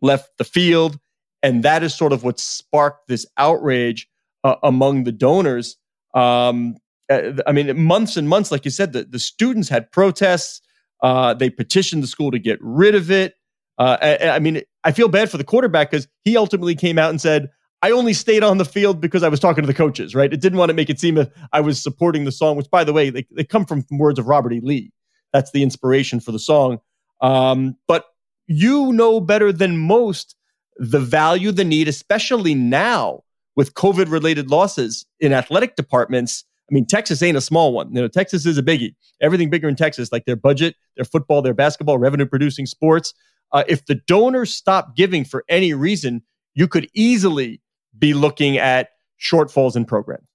left 0.01 0.29
the 0.37 0.43
field, 0.43 0.97
and 1.43 1.63
that 1.63 1.83
is 1.83 1.93
sort 1.93 2.13
of 2.13 2.23
what 2.23 2.39
sparked 2.39 3.07
this 3.07 3.25
outrage 3.37 4.07
uh, 4.43 4.55
among 4.63 5.03
the 5.03 5.11
donors. 5.11 5.77
Um, 6.13 6.77
uh, 7.09 7.33
I 7.45 7.51
mean, 7.51 7.83
months 7.83 8.17
and 8.17 8.27
months, 8.29 8.51
like 8.51 8.65
you 8.65 8.71
said, 8.71 8.93
the, 8.93 9.03
the 9.03 9.19
students 9.19 9.69
had 9.69 9.91
protests. 9.91 10.61
Uh, 11.03 11.33
they 11.33 11.49
petitioned 11.49 12.01
the 12.01 12.07
school 12.07 12.31
to 12.31 12.39
get 12.39 12.57
rid 12.61 12.95
of 12.95 13.11
it. 13.11 13.35
Uh, 13.77 13.97
I, 14.01 14.29
I 14.29 14.39
mean, 14.39 14.61
I 14.83 14.91
feel 14.91 15.09
bad 15.09 15.29
for 15.29 15.37
the 15.37 15.43
quarterback 15.43 15.91
because 15.91 16.07
he 16.23 16.37
ultimately 16.37 16.75
came 16.75 16.97
out 16.97 17.09
and 17.09 17.19
said, 17.19 17.49
I 17.81 17.91
only 17.91 18.13
stayed 18.13 18.43
on 18.43 18.57
the 18.57 18.65
field 18.65 19.01
because 19.01 19.21
I 19.21 19.29
was 19.29 19.39
talking 19.39 19.61
to 19.61 19.67
the 19.67 19.73
coaches, 19.73 20.15
right? 20.15 20.31
It 20.31 20.41
didn't 20.41 20.57
want 20.57 20.69
to 20.69 20.73
make 20.73 20.89
it 20.89 20.99
seem 20.99 21.23
I 21.51 21.61
was 21.61 21.83
supporting 21.83 22.25
the 22.25 22.31
song, 22.31 22.55
which, 22.55 22.69
by 22.71 22.83
the 22.83 22.93
way, 22.93 23.09
they, 23.09 23.27
they 23.31 23.43
come 23.43 23.65
from 23.65 23.85
words 23.91 24.17
of 24.17 24.27
Robert 24.27 24.53
E. 24.53 24.59
Lee. 24.63 24.91
That's 25.35 25.51
the 25.51 25.63
inspiration 25.63 26.21
for 26.21 26.31
the 26.31 26.39
song. 26.39 26.79
Um, 27.19 27.75
but 27.89 28.05
you 28.47 28.93
know 28.93 29.19
better 29.19 29.51
than 29.51 29.77
most 29.77 30.33
the 30.77 30.99
value, 30.99 31.51
the 31.51 31.65
need, 31.65 31.89
especially 31.89 32.55
now 32.55 33.23
with 33.57 33.73
COVID 33.73 34.09
related 34.09 34.49
losses 34.49 35.05
in 35.19 35.33
athletic 35.33 35.75
departments. 35.75 36.45
I 36.71 36.73
mean, 36.73 36.85
Texas 36.85 37.21
ain't 37.21 37.35
a 37.35 37.41
small 37.41 37.73
one. 37.73 37.93
You 37.93 38.01
know, 38.01 38.07
Texas 38.07 38.45
is 38.45 38.57
a 38.57 38.63
biggie. 38.63 38.95
Everything 39.21 39.49
bigger 39.49 39.67
in 39.67 39.75
Texas, 39.75 40.09
like 40.13 40.23
their 40.23 40.37
budget, 40.37 40.75
their 40.95 41.03
football, 41.03 41.41
their 41.41 41.53
basketball, 41.53 41.97
revenue 41.97 42.25
producing 42.25 42.65
sports. 42.65 43.13
Uh, 43.51 43.65
if 43.67 43.85
the 43.87 43.95
donors 44.07 44.55
stop 44.55 44.95
giving 44.95 45.25
for 45.25 45.43
any 45.49 45.73
reason, 45.73 46.23
you 46.53 46.69
could 46.69 46.87
easily 46.93 47.59
be 47.99 48.13
looking 48.13 48.57
at 48.57 48.91
shortfalls 49.19 49.75
in 49.75 49.83
programs. 49.83 50.27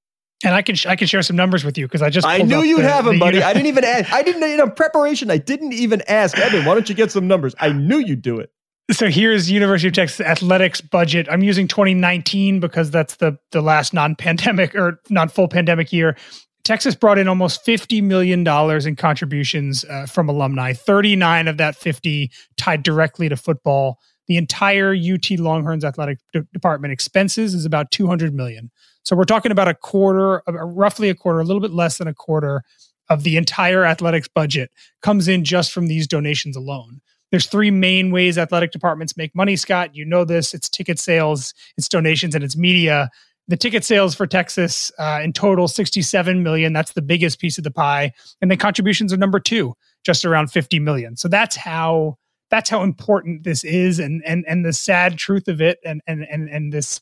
And 0.45 0.55
I 0.55 0.63
can 0.63 0.75
sh- 0.75 0.87
I 0.87 0.97
can 0.97 1.07
share 1.07 1.23
some 1.23 1.37
numbers 1.37 1.65
with 1.65 1.77
you 1.77 1.87
because 1.87 2.01
I 2.03 2.09
just 2.11 2.27
I 2.27 2.39
knew 2.39 2.63
you'd 2.63 2.81
the- 2.83 2.89
have 2.89 3.05
them, 3.05 3.15
the 3.17 3.21
buddy. 3.21 3.43
I 3.43 3.53
didn't 3.53 3.67
even 3.67 3.85
ask. 3.85 4.13
I 4.13 4.23
didn't, 4.23 4.43
in 4.43 4.57
know, 4.57 4.69
preparation. 4.71 5.31
I 5.31 5.37
didn't 5.37 5.75
even 5.75 6.03
ask. 6.09 6.39
Eben, 6.39 6.65
why 6.65 6.75
don't 6.75 6.89
you 6.89 6.95
get 6.95 7.11
some 7.11 7.29
numbers? 7.29 7.55
I 7.61 7.73
knew 7.73 7.99
you'd 7.99 8.23
do 8.23 8.39
it. 8.39 8.51
so 8.91 9.09
here's 9.09 9.51
University 9.51 9.89
of 9.89 9.95
Texas 9.95 10.25
athletics 10.25 10.81
budget. 10.81 11.29
I'm 11.31 11.43
using 11.43 11.69
2019 11.69 12.59
because 12.59 12.91
that's 12.91 13.17
the 13.17 13.37
the 13.53 13.61
last 13.61 13.93
non-pandemic 13.93 14.75
or 14.75 15.01
non-full 15.11 15.49
pandemic 15.49 15.93
year. 15.93 16.17
Texas 16.65 16.95
brought 16.95 17.19
in 17.19 17.27
almost 17.29 17.65
50 17.65 18.01
million 18.01 18.43
dollars 18.45 18.87
in 18.87 18.97
contributions 18.97 19.85
uh, 19.87 20.07
from 20.07 20.29
alumni. 20.29 20.73
39 20.73 21.49
of 21.49 21.57
that 21.59 21.77
50 21.77 22.31
tied 22.57 22.83
directly 22.83 23.29
to 23.29 23.37
football. 23.37 23.99
The 24.29 24.37
entire 24.37 24.95
UT 24.95 25.31
Longhorns 25.39 25.85
athletic 25.85 26.19
de- 26.33 26.43
department 26.53 26.93
expenses 26.93 27.53
is 27.55 27.65
about 27.65 27.91
200 27.91 28.33
million. 28.35 28.71
So 29.03 29.17
we're 29.17 29.25
talking 29.25 29.53
about 29.53 29.69
a 29.69 29.75
quarter, 29.75 30.43
uh, 30.49 30.53
roughly 30.53 31.09
a 31.09 31.15
quarter, 31.15 31.41
a 31.41 31.45
little 31.45 31.61
bit 31.61 31.73
less 31.73 31.99
than 31.99 32.09
a 32.09 32.15
quarter 32.15 32.63
of 33.09 33.25
the 33.25 33.37
entire 33.37 33.85
athletics 33.85 34.29
budget 34.29 34.71
comes 35.03 35.29
in 35.29 35.45
just 35.45 35.73
from 35.73 35.89
these 35.89 36.07
donations 36.07 36.57
alone. 36.57 37.01
There's 37.31 37.47
three 37.47 37.71
main 37.71 38.11
ways 38.11 38.39
athletic 38.39 38.73
departments 38.73 39.17
make 39.17 39.35
money, 39.35 39.57
Scott. 39.57 39.95
You 39.95 40.05
know 40.05 40.25
this. 40.25 40.53
It's 40.53 40.69
ticket 40.69 40.99
sales, 40.99 41.55
it's 41.77 41.89
donations, 41.89 42.35
and 42.35 42.43
it's 42.43 42.57
media. 42.57 43.11
The 43.49 43.57
ticket 43.57 43.85
sales 43.85 44.15
for 44.15 44.27
Texas 44.27 44.93
uh, 44.99 45.21
in 45.23 45.33
total, 45.33 45.69
67 45.69 46.43
million. 46.43 46.73
That's 46.73 46.93
the 46.93 47.03
biggest 47.03 47.41
piece 47.41 47.59
of 47.59 47.65
the 47.65 47.71
pie. 47.71 48.13
And 48.41 48.51
the 48.51 48.57
contributions 48.57 49.13
are 49.13 49.17
number 49.17 49.41
two, 49.41 49.75
just 50.05 50.25
around 50.25 50.49
50 50.53 50.79
million. 50.81 51.17
So 51.17 51.29
that's 51.29 51.57
how 51.57 52.17
that's 52.51 52.71
how 52.71 52.83
important 52.83 53.45
this 53.45 53.65
is. 53.65 53.99
And 53.99 54.23
and 54.27 54.45
and 54.49 54.65
the 54.65 54.73
sad 54.73 55.17
truth 55.17 55.49
of 55.49 55.61
it, 55.61 55.79
and 55.85 56.01
and 56.07 56.27
and 56.31 56.49
and 56.49 56.73
this 56.73 57.01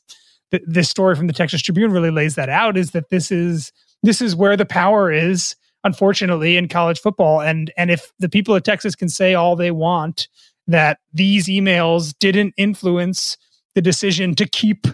th- 0.51 0.63
this 0.65 0.89
story 0.89 1.15
from 1.15 1.27
the 1.27 1.33
Texas 1.33 1.61
Tribune 1.61 1.91
really 1.91 2.11
lays 2.11 2.35
that 2.35 2.49
out, 2.49 2.77
is 2.77 2.91
that 2.91 3.09
this 3.09 3.31
is 3.31 3.71
this 4.03 4.21
is 4.21 4.35
where 4.35 4.55
the 4.55 4.65
power 4.65 5.11
is 5.11 5.55
unfortunately 5.83 6.57
in 6.57 6.67
college 6.67 6.99
football. 6.99 7.41
And 7.41 7.71
and 7.77 7.91
if 7.91 8.11
the 8.19 8.29
people 8.29 8.55
of 8.55 8.63
Texas 8.63 8.95
can 8.95 9.09
say 9.09 9.33
all 9.33 9.55
they 9.55 9.71
want 9.71 10.27
that 10.67 10.99
these 11.13 11.47
emails 11.47 12.13
didn't 12.19 12.53
influence 12.57 13.37
the 13.75 13.81
decision 13.81 14.35
to 14.35 14.45
keep 14.45 14.87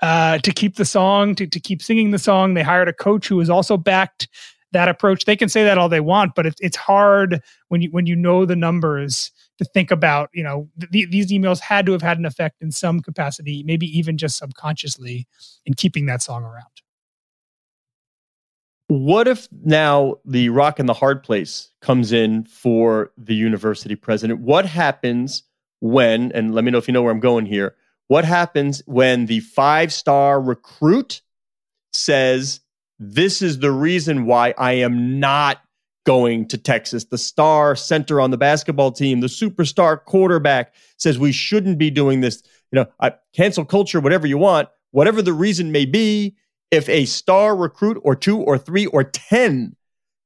uh, 0.00 0.38
to 0.38 0.52
keep 0.52 0.76
the 0.76 0.84
song 0.84 1.34
to, 1.34 1.46
to 1.46 1.58
keep 1.58 1.82
singing 1.82 2.12
the 2.12 2.18
song 2.18 2.54
they 2.54 2.62
hired 2.62 2.88
a 2.88 2.92
coach 2.92 3.26
who 3.26 3.36
was 3.36 3.50
also 3.50 3.76
backed 3.76 4.28
that 4.70 4.88
approach. 4.88 5.24
They 5.24 5.34
can 5.34 5.48
say 5.48 5.64
that 5.64 5.78
all 5.78 5.88
they 5.88 6.00
want 6.00 6.34
but 6.34 6.46
it, 6.46 6.54
it's 6.60 6.76
hard 6.76 7.40
when 7.68 7.82
you 7.82 7.90
when 7.90 8.06
you 8.06 8.14
know 8.14 8.44
the 8.44 8.56
numbers 8.56 9.32
to 9.58 9.64
think 9.64 9.90
about 9.90 10.30
you 10.32 10.42
know 10.42 10.68
th- 10.92 11.10
these 11.10 11.30
emails 11.30 11.60
had 11.60 11.86
to 11.86 11.92
have 11.92 12.02
had 12.02 12.18
an 12.18 12.24
effect 12.24 12.56
in 12.60 12.70
some 12.72 13.00
capacity 13.00 13.62
maybe 13.64 13.86
even 13.86 14.16
just 14.16 14.38
subconsciously 14.38 15.26
in 15.66 15.74
keeping 15.74 16.06
that 16.06 16.22
song 16.22 16.42
around 16.44 16.64
What 18.88 19.28
if 19.28 19.48
now 19.52 20.16
the 20.24 20.48
rock 20.48 20.78
and 20.78 20.88
the 20.88 20.94
hard 20.94 21.22
place 21.22 21.70
comes 21.82 22.10
in 22.10 22.44
for 22.44 23.12
the 23.18 23.34
university 23.34 23.94
president? 23.94 24.40
What 24.40 24.64
happens 24.64 25.42
when, 25.80 26.32
and 26.32 26.54
let 26.54 26.64
me 26.64 26.70
know 26.70 26.78
if 26.78 26.88
you 26.88 26.94
know 26.94 27.02
where 27.02 27.12
I'm 27.12 27.20
going 27.20 27.44
here, 27.44 27.76
what 28.06 28.24
happens 28.24 28.82
when 28.86 29.26
the 29.26 29.40
five 29.40 29.92
star 29.92 30.40
recruit 30.40 31.20
says, 31.92 32.60
This 32.98 33.42
is 33.42 33.58
the 33.58 33.70
reason 33.70 34.24
why 34.24 34.54
I 34.56 34.72
am 34.72 35.20
not 35.20 35.60
going 36.08 36.48
to 36.48 36.56
Texas? 36.56 37.04
The 37.04 37.18
star 37.18 37.76
center 37.76 38.18
on 38.18 38.30
the 38.30 38.38
basketball 38.38 38.92
team, 38.92 39.20
the 39.20 39.26
superstar 39.26 40.02
quarterback 40.02 40.72
says 40.96 41.18
we 41.18 41.32
shouldn't 41.32 41.76
be 41.76 41.90
doing 41.90 42.22
this. 42.22 42.42
You 42.72 42.76
know, 42.76 42.86
I, 42.98 43.12
cancel 43.34 43.66
culture, 43.66 44.00
whatever 44.00 44.26
you 44.26 44.38
want, 44.38 44.70
whatever 44.90 45.20
the 45.20 45.34
reason 45.34 45.70
may 45.70 45.84
be 45.84 46.34
if 46.70 46.88
a 46.88 47.04
star 47.04 47.54
recruit 47.54 48.00
or 48.02 48.14
two 48.14 48.38
or 48.38 48.56
three 48.56 48.86
or 48.86 49.04
10 49.04 49.76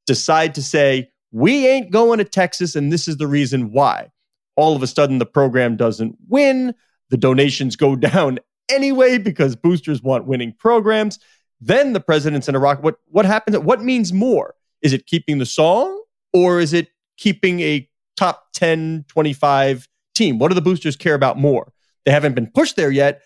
decide 0.06 0.54
to 0.54 0.62
say, 0.62 1.10
we 1.32 1.66
ain't 1.66 1.90
going 1.90 2.18
to 2.18 2.24
Texas 2.24 2.76
and 2.76 2.92
this 2.92 3.08
is 3.08 3.16
the 3.16 3.26
reason 3.26 3.72
why, 3.72 4.12
all 4.54 4.76
of 4.76 4.84
a 4.84 4.86
sudden 4.86 5.18
the 5.18 5.26
program 5.26 5.76
doesn't 5.76 6.16
win. 6.28 6.76
The 7.10 7.16
donations 7.16 7.74
go 7.74 7.96
down 8.10 8.38
anyway 8.68 9.18
because 9.18 9.56
boosters 9.56 10.00
want 10.00 10.26
winning 10.26 10.54
programs. 10.56 11.18
Then 11.60 11.92
the 11.92 12.00
president's 12.00 12.48
in 12.48 12.54
Iraq. 12.54 12.84
What, 12.84 12.98
what 13.06 13.24
happens? 13.24 13.58
What 13.58 13.82
means 13.82 14.12
more? 14.12 14.54
Is 14.82 14.92
it 14.92 15.06
keeping 15.06 15.38
the 15.38 15.46
song 15.46 16.02
or 16.32 16.60
is 16.60 16.72
it 16.72 16.88
keeping 17.16 17.60
a 17.60 17.88
top 18.16 18.46
10, 18.54 19.04
25 19.08 19.88
team? 20.14 20.38
What 20.38 20.48
do 20.48 20.54
the 20.54 20.60
boosters 20.62 20.96
care 20.96 21.14
about 21.14 21.38
more? 21.38 21.72
They 22.04 22.10
haven't 22.10 22.34
been 22.34 22.48
pushed 22.48 22.76
there 22.76 22.90
yet. 22.90 23.22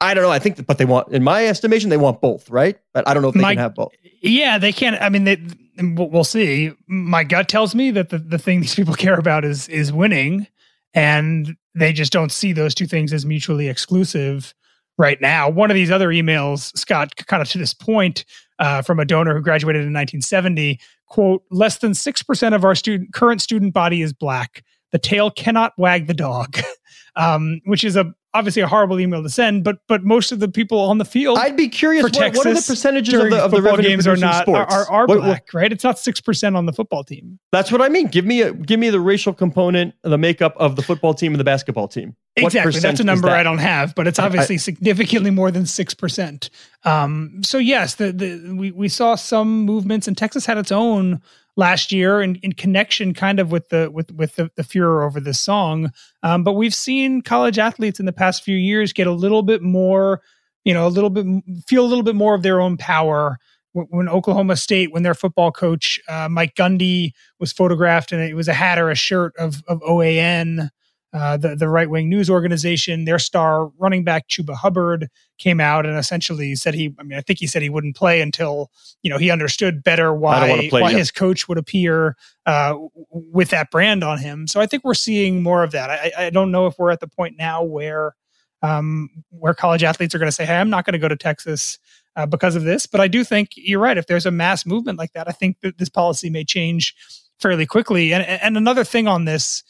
I 0.00 0.12
don't 0.12 0.24
know. 0.24 0.30
I 0.30 0.38
think, 0.38 0.56
that, 0.56 0.66
but 0.66 0.78
they 0.78 0.84
want, 0.84 1.08
in 1.08 1.22
my 1.22 1.46
estimation, 1.46 1.88
they 1.88 1.96
want 1.96 2.20
both, 2.20 2.50
right? 2.50 2.76
But 2.92 3.08
I 3.08 3.14
don't 3.14 3.22
know 3.22 3.28
if 3.28 3.34
they 3.34 3.40
My- 3.40 3.54
can 3.54 3.62
have 3.62 3.74
both. 3.74 3.92
Yeah, 4.20 4.58
they 4.58 4.72
can't. 4.72 5.00
I 5.00 5.08
mean, 5.08 5.24
they, 5.24 5.40
we'll 5.78 6.10
we'll 6.10 6.24
see. 6.24 6.72
My 6.86 7.22
gut 7.22 7.48
tells 7.48 7.74
me 7.74 7.90
that 7.92 8.08
the, 8.08 8.18
the 8.18 8.38
thing 8.38 8.60
these 8.62 8.74
people 8.74 8.94
care 8.94 9.14
about 9.18 9.44
is 9.44 9.68
is 9.68 9.92
winning, 9.92 10.48
and 10.94 11.54
they 11.74 11.92
just 11.92 12.12
don't 12.12 12.32
see 12.32 12.52
those 12.52 12.74
two 12.74 12.86
things 12.86 13.12
as 13.12 13.24
mutually 13.24 13.68
exclusive 13.68 14.54
right 14.98 15.20
now. 15.20 15.48
One 15.48 15.70
of 15.70 15.74
these 15.74 15.90
other 15.90 16.08
emails, 16.08 16.76
Scott, 16.76 17.14
kind 17.26 17.42
of 17.42 17.48
to 17.50 17.58
this 17.58 17.74
point, 17.74 18.24
uh, 18.58 18.82
from 18.82 18.98
a 18.98 19.04
donor 19.04 19.34
who 19.34 19.42
graduated 19.42 19.82
in 19.82 19.92
1970, 19.92 20.80
quote: 21.06 21.42
"Less 21.50 21.78
than 21.78 21.94
six 21.94 22.22
percent 22.22 22.54
of 22.54 22.64
our 22.64 22.74
student 22.74 23.12
current 23.12 23.42
student 23.42 23.74
body 23.74 24.02
is 24.02 24.12
black. 24.12 24.64
The 24.92 24.98
tail 24.98 25.30
cannot 25.30 25.72
wag 25.78 26.06
the 26.06 26.14
dog," 26.14 26.58
um, 27.16 27.60
which 27.64 27.84
is 27.84 27.96
a 27.96 28.12
obviously 28.36 28.62
a 28.62 28.66
horrible 28.66 29.00
email 29.00 29.22
to 29.22 29.28
send, 29.30 29.64
but 29.64 29.78
but 29.88 30.04
most 30.04 30.30
of 30.32 30.38
the 30.40 30.48
people 30.48 30.78
on 30.78 30.98
the 30.98 31.04
field. 31.04 31.38
I'd 31.38 31.56
be 31.56 31.68
curious. 31.68 32.02
What, 32.02 32.14
what 32.36 32.46
are 32.46 32.54
the 32.54 32.64
percentages 32.66 33.14
of 33.14 33.30
the 33.30 33.38
of 33.38 33.50
the 33.50 33.56
football 33.56 33.72
revenue 33.72 33.88
games 33.88 34.06
are 34.06 34.16
not 34.16 34.34
are, 34.36 34.42
sports? 34.42 34.74
are, 34.74 34.90
are 34.90 35.06
What- 35.06 35.18
what- 35.18 35.24
black, 35.24 35.54
right? 35.54 35.72
It's 35.72 35.84
not 35.84 35.98
six 35.98 36.20
percent 36.20 36.56
on 36.56 36.66
the 36.66 36.72
football 36.72 37.02
team. 37.04 37.38
that's 37.52 37.72
what 37.72 37.82
I 37.82 37.88
mean. 37.88 38.06
Give 38.08 38.24
me 38.24 38.42
a 38.42 38.52
give 38.52 38.78
me 38.78 38.90
the 38.90 39.00
racial 39.00 39.32
component, 39.32 39.94
the 40.02 40.18
makeup 40.18 40.54
of 40.58 40.76
the 40.76 40.82
football 40.82 41.14
team 41.14 41.32
and 41.32 41.40
the 41.40 41.44
basketball 41.44 41.88
team. 41.88 42.14
Exactly. 42.38 42.78
That's 42.80 43.00
a 43.00 43.04
number 43.04 43.28
that? 43.28 43.38
I 43.38 43.42
don't 43.42 43.58
have, 43.58 43.94
but 43.94 44.06
it's 44.06 44.18
I- 44.18 44.26
obviously 44.26 44.58
significantly 44.58 45.30
more 45.30 45.50
than 45.50 45.64
six 45.64 45.94
percent. 45.94 46.50
Um, 46.84 47.40
so 47.42 47.56
yes, 47.58 47.94
the, 47.94 48.12
the 48.12 48.54
we 48.54 48.70
we 48.70 48.88
saw 48.88 49.14
some 49.14 49.64
movements, 49.64 50.06
and 50.06 50.16
Texas 50.16 50.44
had 50.44 50.58
its 50.58 50.70
own 50.70 51.22
last 51.56 51.90
year 51.90 52.20
in, 52.20 52.36
in 52.36 52.52
connection, 52.52 53.14
kind 53.14 53.40
of 53.40 53.50
with 53.50 53.68
the 53.70 53.90
with 53.90 54.12
with 54.12 54.36
the, 54.36 54.50
the 54.56 54.62
furor 54.62 55.02
over 55.02 55.20
this 55.20 55.40
song. 55.40 55.90
Um, 56.22 56.44
but 56.44 56.52
we've 56.52 56.74
seen 56.74 57.22
college 57.22 57.58
athletes 57.58 57.98
in 57.98 58.06
the 58.06 58.12
past 58.12 58.42
few 58.42 58.56
years 58.56 58.92
get 58.92 59.06
a 59.06 59.12
little 59.12 59.42
bit 59.42 59.62
more, 59.62 60.20
you 60.64 60.74
know, 60.74 60.86
a 60.86 60.88
little 60.88 61.10
bit 61.10 61.26
feel 61.66 61.84
a 61.84 61.88
little 61.88 62.04
bit 62.04 62.14
more 62.14 62.34
of 62.34 62.42
their 62.42 62.60
own 62.60 62.76
power. 62.76 63.38
When 63.72 63.86
when 63.90 64.08
Oklahoma 64.08 64.56
State, 64.56 64.92
when 64.92 65.02
their 65.02 65.14
football 65.14 65.50
coach 65.50 66.00
uh, 66.08 66.28
Mike 66.30 66.54
Gundy 66.54 67.12
was 67.40 67.52
photographed, 67.52 68.12
and 68.12 68.22
it 68.22 68.34
was 68.34 68.48
a 68.48 68.54
hat 68.54 68.78
or 68.78 68.90
a 68.90 68.94
shirt 68.94 69.34
of 69.38 69.62
of 69.66 69.80
OAN 69.80 70.70
uh, 71.12 71.36
the 71.36 71.54
the 71.54 71.68
right 71.68 71.88
wing 71.88 72.08
news 72.08 72.28
organization, 72.28 73.04
their 73.04 73.18
star 73.18 73.68
running 73.78 74.04
back 74.04 74.28
Chuba 74.28 74.54
Hubbard 74.54 75.08
came 75.38 75.60
out 75.60 75.86
and 75.86 75.96
essentially 75.96 76.54
said 76.54 76.74
he. 76.74 76.94
I 76.98 77.02
mean, 77.04 77.16
I 77.18 77.22
think 77.22 77.38
he 77.38 77.46
said 77.46 77.62
he 77.62 77.70
wouldn't 77.70 77.96
play 77.96 78.20
until 78.20 78.70
you 79.02 79.10
know 79.10 79.18
he 79.18 79.30
understood 79.30 79.82
better 79.82 80.08
I 80.26 80.40
don't 80.40 80.48
wanna 80.50 80.62
why 80.62 80.68
play 80.68 80.82
why 80.82 80.90
yet. 80.90 80.98
his 80.98 81.10
coach 81.10 81.48
would 81.48 81.58
appear 81.58 82.16
uh, 82.44 82.76
with 83.10 83.50
that 83.50 83.70
brand 83.70 84.02
on 84.04 84.18
him. 84.18 84.46
So 84.46 84.60
I 84.60 84.66
think 84.66 84.84
we're 84.84 84.94
seeing 84.94 85.42
more 85.42 85.62
of 85.62 85.70
that. 85.72 85.90
I, 85.90 86.26
I 86.26 86.30
don't 86.30 86.50
know 86.50 86.66
if 86.66 86.74
we're 86.78 86.90
at 86.90 87.00
the 87.00 87.08
point 87.08 87.36
now 87.38 87.62
where 87.62 88.14
um, 88.62 89.08
where 89.30 89.54
college 89.54 89.84
athletes 89.84 90.14
are 90.14 90.18
going 90.18 90.28
to 90.28 90.32
say, 90.32 90.44
"Hey, 90.44 90.56
I'm 90.56 90.70
not 90.70 90.84
going 90.84 90.94
to 90.94 90.98
go 90.98 91.08
to 91.08 91.16
Texas." 91.16 91.78
Uh, 92.16 92.24
because 92.24 92.56
of 92.56 92.62
this, 92.62 92.86
but 92.86 92.98
I 92.98 93.08
do 93.08 93.22
think 93.24 93.50
you're 93.56 93.78
right. 93.78 93.98
If 93.98 94.06
there's 94.06 94.24
a 94.24 94.30
mass 94.30 94.64
movement 94.64 94.96
like 94.96 95.12
that, 95.12 95.28
I 95.28 95.32
think 95.32 95.60
that 95.60 95.76
this 95.76 95.90
policy 95.90 96.30
may 96.30 96.44
change 96.44 96.94
fairly 97.38 97.66
quickly. 97.66 98.14
And 98.14 98.24
and 98.24 98.56
another 98.56 98.84
thing 98.84 99.06
on 99.06 99.26
this, 99.26 99.62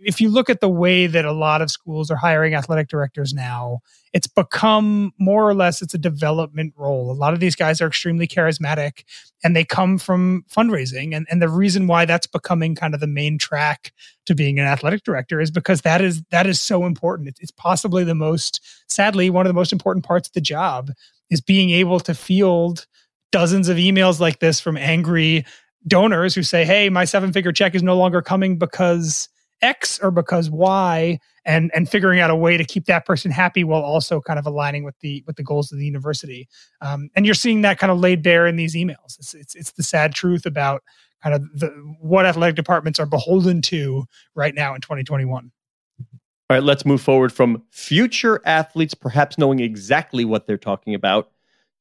if 0.00 0.20
you 0.20 0.30
look 0.30 0.50
at 0.50 0.60
the 0.60 0.68
way 0.68 1.06
that 1.06 1.24
a 1.24 1.32
lot 1.32 1.62
of 1.62 1.70
schools 1.70 2.10
are 2.10 2.16
hiring 2.16 2.54
athletic 2.54 2.88
directors 2.88 3.32
now, 3.32 3.80
it's 4.12 4.26
become 4.26 5.12
more 5.18 5.48
or 5.48 5.54
less 5.54 5.80
it's 5.80 5.94
a 5.94 5.98
development 5.98 6.74
role. 6.76 7.10
A 7.10 7.14
lot 7.14 7.32
of 7.32 7.40
these 7.40 7.56
guys 7.56 7.80
are 7.80 7.86
extremely 7.86 8.26
charismatic 8.26 9.04
and 9.42 9.56
they 9.56 9.64
come 9.64 9.98
from 9.98 10.44
fundraising. 10.54 11.16
And, 11.16 11.26
and 11.30 11.40
the 11.40 11.48
reason 11.48 11.86
why 11.86 12.04
that's 12.04 12.26
becoming 12.26 12.74
kind 12.74 12.94
of 12.94 13.00
the 13.00 13.06
main 13.06 13.38
track 13.38 13.92
to 14.26 14.34
being 14.34 14.58
an 14.58 14.66
athletic 14.66 15.02
director 15.02 15.40
is 15.40 15.50
because 15.50 15.80
that 15.82 16.00
is 16.00 16.22
that 16.30 16.46
is 16.46 16.60
so 16.60 16.84
important. 16.84 17.28
It's, 17.28 17.40
it's 17.40 17.50
possibly 17.52 18.04
the 18.04 18.14
most, 18.14 18.60
sadly, 18.88 19.30
one 19.30 19.46
of 19.46 19.50
the 19.50 19.54
most 19.54 19.72
important 19.72 20.04
parts 20.04 20.28
of 20.28 20.34
the 20.34 20.40
job 20.40 20.90
is 21.30 21.40
being 21.40 21.70
able 21.70 22.00
to 22.00 22.14
field 22.14 22.86
dozens 23.30 23.68
of 23.68 23.78
emails 23.78 24.20
like 24.20 24.40
this 24.40 24.60
from 24.60 24.76
angry 24.76 25.44
donors 25.88 26.34
who 26.34 26.42
say, 26.42 26.64
"Hey, 26.64 26.88
my 26.90 27.04
seven-figure 27.04 27.52
check 27.52 27.74
is 27.74 27.82
no 27.82 27.96
longer 27.96 28.22
coming 28.22 28.58
because 28.58 29.28
X 29.62 29.98
or 30.02 30.10
because 30.10 30.50
Y," 30.50 31.18
and 31.44 31.70
and 31.74 31.88
figuring 31.88 32.20
out 32.20 32.30
a 32.30 32.36
way 32.36 32.56
to 32.56 32.64
keep 32.64 32.86
that 32.86 33.06
person 33.06 33.30
happy 33.30 33.64
while 33.64 33.82
also 33.82 34.20
kind 34.20 34.38
of 34.38 34.46
aligning 34.46 34.84
with 34.84 34.98
the 35.00 35.24
with 35.26 35.36
the 35.36 35.42
goals 35.42 35.72
of 35.72 35.78
the 35.78 35.86
university. 35.86 36.48
Um, 36.80 37.08
and 37.14 37.24
you're 37.24 37.34
seeing 37.34 37.62
that 37.62 37.78
kind 37.78 37.90
of 37.90 37.98
laid 37.98 38.22
bare 38.22 38.46
in 38.46 38.56
these 38.56 38.74
emails. 38.74 39.18
It's 39.18 39.34
it's, 39.34 39.54
it's 39.54 39.72
the 39.72 39.82
sad 39.82 40.14
truth 40.14 40.46
about 40.46 40.82
kind 41.22 41.34
of 41.34 41.42
the 41.58 41.68
what 42.00 42.26
athletic 42.26 42.56
departments 42.56 42.98
are 42.98 43.06
beholden 43.06 43.62
to 43.62 44.04
right 44.34 44.54
now 44.54 44.74
in 44.74 44.80
2021. 44.80 45.50
All 46.50 46.56
right, 46.56 46.62
let's 46.62 46.84
move 46.84 47.00
forward 47.00 47.32
from 47.32 47.62
future 47.70 48.42
athletes 48.44 48.94
perhaps 48.94 49.38
knowing 49.38 49.60
exactly 49.60 50.24
what 50.24 50.46
they're 50.46 50.58
talking 50.58 50.94
about 50.94 51.30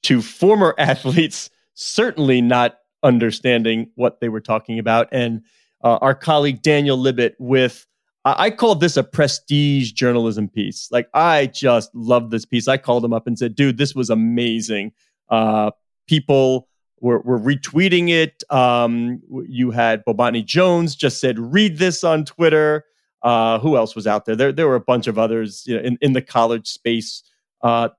to 0.04 0.22
former 0.22 0.76
athletes 0.80 1.50
certainly 1.74 2.42
not 2.42 2.78
understanding 3.04 3.90
what 3.96 4.20
they 4.20 4.30
were 4.30 4.42
talking 4.42 4.80
about. 4.80 5.08
And 5.12 5.42
uh, 5.84 5.98
our 6.02 6.16
colleague 6.16 6.62
Daniel 6.62 6.98
Libit 6.98 7.34
with, 7.40 7.88
I 8.26 8.46
I 8.46 8.50
called 8.52 8.82
this 8.82 8.98
a 8.98 9.04
prestige 9.04 9.92
journalism 9.92 10.48
piece. 10.48 10.90
Like, 10.92 11.10
I 11.14 11.48
just 11.48 11.94
love 11.96 12.30
this 12.30 12.46
piece. 12.46 12.68
I 12.68 12.78
called 12.78 13.04
him 13.04 13.14
up 13.14 13.28
and 13.28 13.38
said, 13.38 13.56
dude, 13.56 13.78
this 13.78 13.96
was 13.96 14.10
amazing. 14.10 14.94
Uh, 15.30 15.72
people 16.08 16.68
were, 17.00 17.20
were 17.22 17.40
retweeting 17.40 18.10
it. 18.10 18.44
Um, 18.50 19.22
you 19.48 19.72
had 19.72 20.06
Bomani 20.06 20.46
Jones 20.46 20.96
just 20.96 21.20
said, 21.20 21.40
read 21.40 21.78
this 21.78 22.04
on 22.04 22.26
Twitter. 22.26 22.86
Uh, 23.24 23.60
who 23.60 23.76
else 23.78 23.96
was 23.96 24.08
out 24.08 24.26
there? 24.26 24.36
There, 24.36 24.52
there 24.52 24.68
were 24.68 24.76
a 24.76 24.82
bunch 24.82 25.08
of 25.08 25.18
others 25.18 25.64
you 25.66 25.76
know, 25.76 25.84
in, 25.84 25.98
in 26.02 26.14
the 26.14 26.22
college 26.22 26.68
space 26.68 27.24
uh, 27.64 27.90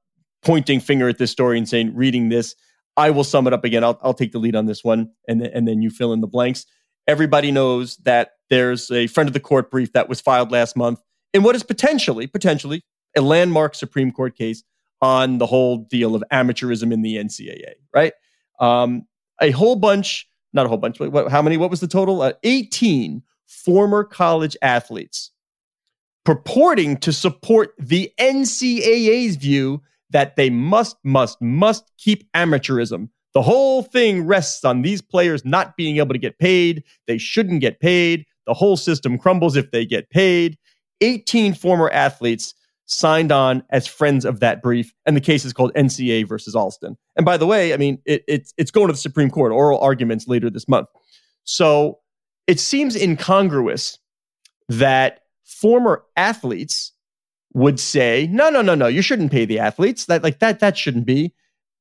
pointing 0.42 0.80
finger 0.80 1.08
at 1.08 1.18
this 1.18 1.30
story 1.30 1.58
and 1.58 1.68
saying, 1.68 1.94
reading 1.94 2.28
this. 2.28 2.54
I 2.96 3.10
will 3.10 3.24
sum 3.24 3.46
it 3.46 3.52
up 3.52 3.64
again. 3.64 3.84
I'll, 3.84 3.98
I'll 4.02 4.14
take 4.14 4.32
the 4.32 4.38
lead 4.38 4.54
on 4.54 4.66
this 4.66 4.84
one, 4.84 5.10
and, 5.26 5.42
and 5.42 5.66
then 5.66 5.80
you 5.80 5.90
fill 5.90 6.12
in 6.12 6.20
the 6.20 6.26
blanks. 6.26 6.66
Everybody 7.06 7.50
knows 7.50 7.96
that 7.98 8.32
there's 8.50 8.90
a 8.90 9.06
friend 9.08 9.28
of 9.28 9.34
the 9.34 9.40
court 9.40 9.70
brief 9.70 9.92
that 9.92 10.08
was 10.08 10.20
filed 10.20 10.50
last 10.52 10.76
month 10.76 11.00
in 11.32 11.42
what 11.42 11.56
is 11.56 11.62
potentially, 11.62 12.26
potentially 12.26 12.82
a 13.16 13.20
landmark 13.20 13.74
Supreme 13.74 14.12
Court 14.12 14.36
case 14.36 14.62
on 15.00 15.38
the 15.38 15.46
whole 15.46 15.78
deal 15.78 16.14
of 16.14 16.22
amateurism 16.32 16.92
in 16.92 17.02
the 17.02 17.16
NCAA, 17.16 17.72
right? 17.94 18.12
Um, 18.60 19.06
a 19.40 19.50
whole 19.50 19.76
bunch, 19.76 20.28
not 20.52 20.66
a 20.66 20.68
whole 20.68 20.78
bunch, 20.78 20.98
but 20.98 21.10
what, 21.10 21.30
how 21.30 21.42
many? 21.42 21.56
What 21.56 21.70
was 21.70 21.80
the 21.80 21.88
total? 21.88 22.22
Uh, 22.22 22.34
18 22.44 23.22
former 23.46 24.04
college 24.04 24.56
athletes 24.62 25.30
purporting 26.24 26.96
to 26.98 27.12
support 27.12 27.74
the 27.78 28.12
NCAA's 28.18 29.36
view 29.36 29.82
that 30.10 30.36
they 30.36 30.50
must, 30.50 30.96
must, 31.02 31.40
must 31.40 31.90
keep 31.98 32.30
amateurism. 32.32 33.08
The 33.34 33.42
whole 33.42 33.82
thing 33.82 34.26
rests 34.26 34.64
on 34.64 34.82
these 34.82 35.00
players 35.00 35.44
not 35.44 35.76
being 35.76 35.96
able 35.96 36.12
to 36.12 36.18
get 36.18 36.38
paid. 36.38 36.84
They 37.06 37.18
shouldn't 37.18 37.60
get 37.60 37.80
paid. 37.80 38.26
The 38.46 38.54
whole 38.54 38.76
system 38.76 39.18
crumbles 39.18 39.56
if 39.56 39.70
they 39.70 39.86
get 39.86 40.10
paid. 40.10 40.58
18 41.00 41.54
former 41.54 41.90
athletes 41.90 42.54
signed 42.86 43.32
on 43.32 43.62
as 43.70 43.86
friends 43.86 44.24
of 44.24 44.40
that 44.40 44.62
brief, 44.62 44.92
and 45.06 45.16
the 45.16 45.20
case 45.20 45.44
is 45.44 45.52
called 45.52 45.72
NCAA 45.74 46.28
versus 46.28 46.54
Alston. 46.54 46.96
And 47.16 47.24
by 47.24 47.36
the 47.36 47.46
way, 47.46 47.72
I 47.72 47.76
mean 47.76 47.98
it, 48.04 48.24
it's 48.28 48.52
it's 48.56 48.70
going 48.70 48.88
to 48.88 48.92
the 48.92 48.98
Supreme 48.98 49.30
Court, 49.30 49.52
oral 49.52 49.78
arguments 49.78 50.28
later 50.28 50.50
this 50.50 50.68
month. 50.68 50.88
So 51.44 51.98
it 52.46 52.60
seems 52.60 52.94
incongruous 52.96 53.98
that 54.68 55.20
former 55.44 56.04
athletes 56.16 56.92
would 57.54 57.78
say, 57.78 58.28
no, 58.30 58.50
no, 58.50 58.62
no, 58.62 58.74
no, 58.74 58.86
you 58.86 59.02
shouldn't 59.02 59.32
pay 59.32 59.44
the 59.44 59.58
athletes. 59.58 60.06
That 60.06 60.22
like 60.22 60.38
that 60.40 60.60
that 60.60 60.76
shouldn't 60.76 61.06
be. 61.06 61.34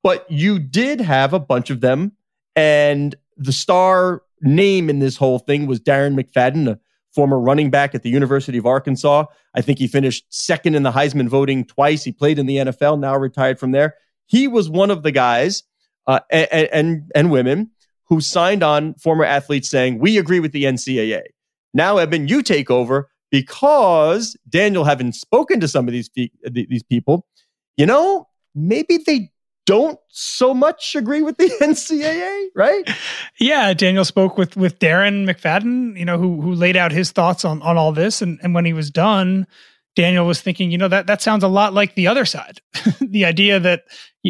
But 0.04 0.30
you 0.30 0.60
did 0.60 1.00
have 1.02 1.34
a 1.34 1.40
bunch 1.40 1.70
of 1.70 1.82
them, 1.82 2.14
and 2.56 3.16
the 3.38 3.52
star 3.52 4.24
name 4.42 4.90
in 4.90 5.00
this 5.00 5.16
whole 5.16 5.40
thing 5.40 5.68
was 5.68 5.80
Darren 5.80 6.20
McFadden, 6.20 6.68
a 6.68 6.80
former 7.14 7.40
running 7.40 7.70
back 7.70 7.94
at 7.94 8.04
the 8.04 8.10
University 8.10 8.58
of 8.58 8.66
Arkansas. 8.66 9.26
I 9.54 9.62
think 9.62 9.80
he 9.80 9.88
finished 9.88 10.26
second 10.30 10.76
in 10.76 10.84
the 10.84 10.92
Heisman 10.92 11.28
voting 11.28 11.66
twice. 11.66 12.04
He 12.04 12.12
played 12.12 12.40
in 12.40 12.46
the 12.46 12.58
NFL, 12.58 13.00
now 13.00 13.16
retired 13.16 13.60
from 13.60 13.72
there. 13.72 13.96
He 14.26 14.48
was 14.48 14.70
one 14.70 14.92
of 14.92 15.04
the 15.04 15.12
guys 15.12 15.64
uh, 16.08 16.20
and, 16.30 16.70
and 16.72 17.12
and 17.14 17.32
women 17.32 17.72
who 18.06 18.22
signed 18.22 18.64
on 18.64 18.94
former 18.96 19.26
athletes 19.26 19.70
saying, 19.70 20.00
"We 20.00 20.18
agree 20.18 20.40
with 20.40 20.52
the 20.52 20.64
NCAA." 20.64 21.22
Now, 21.74 21.98
Eben, 21.98 22.28
you 22.28 22.42
take 22.42 22.72
over 22.72 23.10
because 23.30 24.36
Daniel, 24.50 24.84
having 24.84 25.12
spoken 25.12 25.60
to 25.60 25.68
some 25.68 25.88
of 25.88 25.92
these 25.92 26.10
these 26.44 26.84
people, 26.84 27.26
you 27.78 27.86
know, 27.86 28.28
maybe 28.56 29.00
they 29.06 29.31
don't 29.66 30.00
so 30.10 30.54
much 30.54 30.96
agree 30.96 31.22
with 31.22 31.38
the 31.38 31.50
NCAA, 31.62 32.48
right? 32.56 32.90
Yeah, 33.40 33.74
Daniel 33.74 34.06
spoke 34.06 34.38
with 34.38 34.56
with 34.58 34.80
Darren 34.80 35.30
McFadden, 35.30 35.98
you 35.98 36.06
know, 36.06 36.18
who 36.18 36.42
who 36.42 36.54
laid 36.54 36.76
out 36.76 36.92
his 36.92 37.12
thoughts 37.12 37.46
on 37.46 37.62
on 37.62 37.78
all 37.78 37.92
this, 37.92 38.22
and 38.22 38.40
and 38.44 38.54
when 38.54 38.66
he 38.66 38.74
was 38.74 38.90
done, 38.90 39.48
Daniel 39.96 40.26
was 40.26 40.42
thinking, 40.42 40.72
you 40.72 40.78
know, 40.78 40.88
that 40.88 41.08
that 41.08 41.22
sounds 41.22 41.44
a 41.44 41.48
lot 41.48 41.74
like 41.74 41.96
the 41.96 42.08
other 42.08 42.26
side, 42.26 42.62
the 43.02 43.26
idea 43.26 43.60
that 43.60 43.84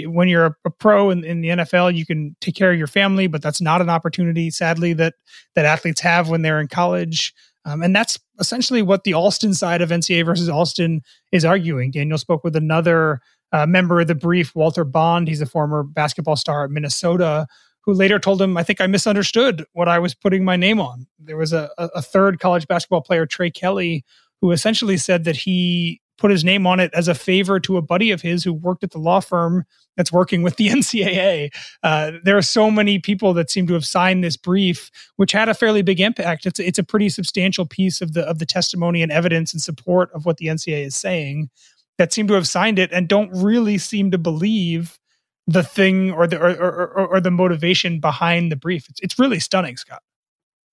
when 0.06 0.28
you're 0.28 0.46
a, 0.46 0.56
a 0.65 0.70
pro 0.70 1.10
in, 1.10 1.24
in 1.24 1.41
the 1.41 1.50
NFL, 1.50 1.96
you 1.96 2.06
can 2.06 2.36
take 2.41 2.56
care 2.56 2.72
of 2.72 2.78
your 2.78 2.88
family, 2.88 3.28
but 3.28 3.41
that's 3.41 3.62
not 3.62 3.82
an 3.82 3.89
opportunity, 3.89 4.50
sadly, 4.50 4.94
that 4.94 5.15
that 5.56 5.65
athletes 5.65 6.02
have 6.02 6.30
when 6.30 6.41
they're 6.41 6.60
in 6.60 6.67
college. 6.67 7.34
Um, 7.63 7.84
and 7.84 7.96
that's 7.96 8.17
essentially 8.39 8.82
what 8.82 9.04
the 9.04 9.13
Alston 9.13 9.54
side 9.54 9.84
of 9.84 9.89
NCAA 9.89 10.26
versus 10.26 10.50
Alston 10.50 11.02
is 11.32 11.46
arguing. 11.46 11.91
Daniel 11.91 12.17
spoke 12.17 12.44
with 12.44 12.56
another 12.56 13.22
uh, 13.51 13.65
member 13.65 14.01
of 14.01 14.07
the 14.07 14.15
brief, 14.15 14.55
Walter 14.55 14.83
Bond. 14.83 15.27
He's 15.27 15.41
a 15.41 15.45
former 15.45 15.83
basketball 15.83 16.35
star 16.35 16.63
at 16.65 16.71
Minnesota, 16.71 17.47
who 17.81 17.93
later 17.93 18.19
told 18.19 18.41
him, 18.41 18.57
I 18.57 18.63
think 18.63 18.79
I 18.79 18.87
misunderstood 18.87 19.65
what 19.73 19.87
I 19.87 19.99
was 19.99 20.13
putting 20.13 20.45
my 20.45 20.55
name 20.55 20.79
on. 20.79 21.07
There 21.19 21.37
was 21.37 21.53
a, 21.53 21.69
a 21.77 21.89
a 21.95 22.01
third 22.01 22.39
college 22.39 22.67
basketball 22.67 23.01
player, 23.01 23.25
Trey 23.25 23.51
Kelly, 23.51 24.05
who 24.41 24.51
essentially 24.51 24.97
said 24.97 25.23
that 25.23 25.35
he 25.35 26.01
put 26.21 26.31
his 26.31 26.43
name 26.43 26.67
on 26.67 26.79
it 26.79 26.93
as 26.93 27.07
a 27.07 27.15
favor 27.15 27.59
to 27.59 27.77
a 27.77 27.81
buddy 27.81 28.11
of 28.11 28.21
his 28.21 28.43
who 28.43 28.53
worked 28.53 28.83
at 28.83 28.91
the 28.91 28.99
law 28.99 29.19
firm 29.19 29.65
that's 29.97 30.11
working 30.11 30.43
with 30.43 30.55
the 30.55 30.67
NCAA. 30.69 31.49
Uh, 31.81 32.11
there 32.23 32.37
are 32.37 32.43
so 32.43 32.69
many 32.69 32.99
people 32.99 33.33
that 33.33 33.49
seem 33.49 33.65
to 33.67 33.73
have 33.73 33.85
signed 33.85 34.23
this 34.23 34.37
brief, 34.37 34.91
which 35.15 35.31
had 35.31 35.49
a 35.49 35.55
fairly 35.55 35.81
big 35.81 35.99
impact. 35.99 36.45
It's 36.45 36.59
it's 36.59 36.79
a 36.79 36.83
pretty 36.83 37.09
substantial 37.09 37.65
piece 37.65 38.01
of 38.01 38.13
the 38.13 38.21
of 38.21 38.37
the 38.39 38.45
testimony 38.45 39.01
and 39.01 39.11
evidence 39.11 39.51
and 39.51 39.61
support 39.61 40.11
of 40.13 40.25
what 40.25 40.37
the 40.37 40.45
NCAA 40.45 40.85
is 40.85 40.95
saying. 40.95 41.49
That 41.97 42.13
seem 42.13 42.27
to 42.27 42.34
have 42.34 42.47
signed 42.47 42.80
it 42.80 42.91
and 42.91 43.08
don't 43.08 43.32
really 43.32 43.77
seem 43.77 44.12
to 44.12 44.17
believe 44.17 44.99
the 45.47 45.63
thing 45.63 46.12
or 46.12 46.27
the 46.27 46.39
or, 46.39 46.51
or, 46.51 47.08
or, 47.08 47.21
the 47.21 47.32
motivation 47.32 47.99
behind 47.99 48.51
the 48.51 48.56
brief. 48.56 48.89
It's, 48.89 48.99
it's 49.01 49.19
really 49.19 49.39
stunning, 49.39 49.77
Scott. 49.77 50.01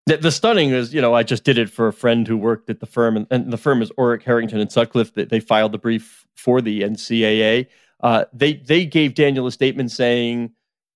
The, 0.06 0.18
the, 0.18 0.30
stunning 0.30 0.70
is, 0.70 0.94
you 0.94 1.00
know, 1.00 1.14
I 1.14 1.22
just 1.22 1.44
did 1.44 1.58
it 1.58 1.68
for 1.68 1.88
a 1.88 1.92
friend 1.92 2.26
who 2.26 2.36
worked 2.36 2.70
at 2.70 2.80
the 2.80 2.86
firm, 2.86 3.16
and, 3.16 3.26
and 3.30 3.52
the 3.52 3.58
firm 3.58 3.82
is 3.82 3.90
Orrick, 3.98 4.22
Herrington, 4.22 4.60
and 4.60 4.70
Sutcliffe. 4.70 5.14
That 5.14 5.30
they 5.30 5.40
filed 5.40 5.72
the 5.72 5.78
brief 5.78 6.26
for 6.34 6.60
the 6.60 6.82
NCAA. 6.82 7.66
Uh, 8.00 8.24
they 8.32 8.54
they 8.54 8.86
gave 8.86 9.14
Daniel 9.14 9.46
a 9.46 9.52
statement 9.52 9.90
saying 9.90 10.52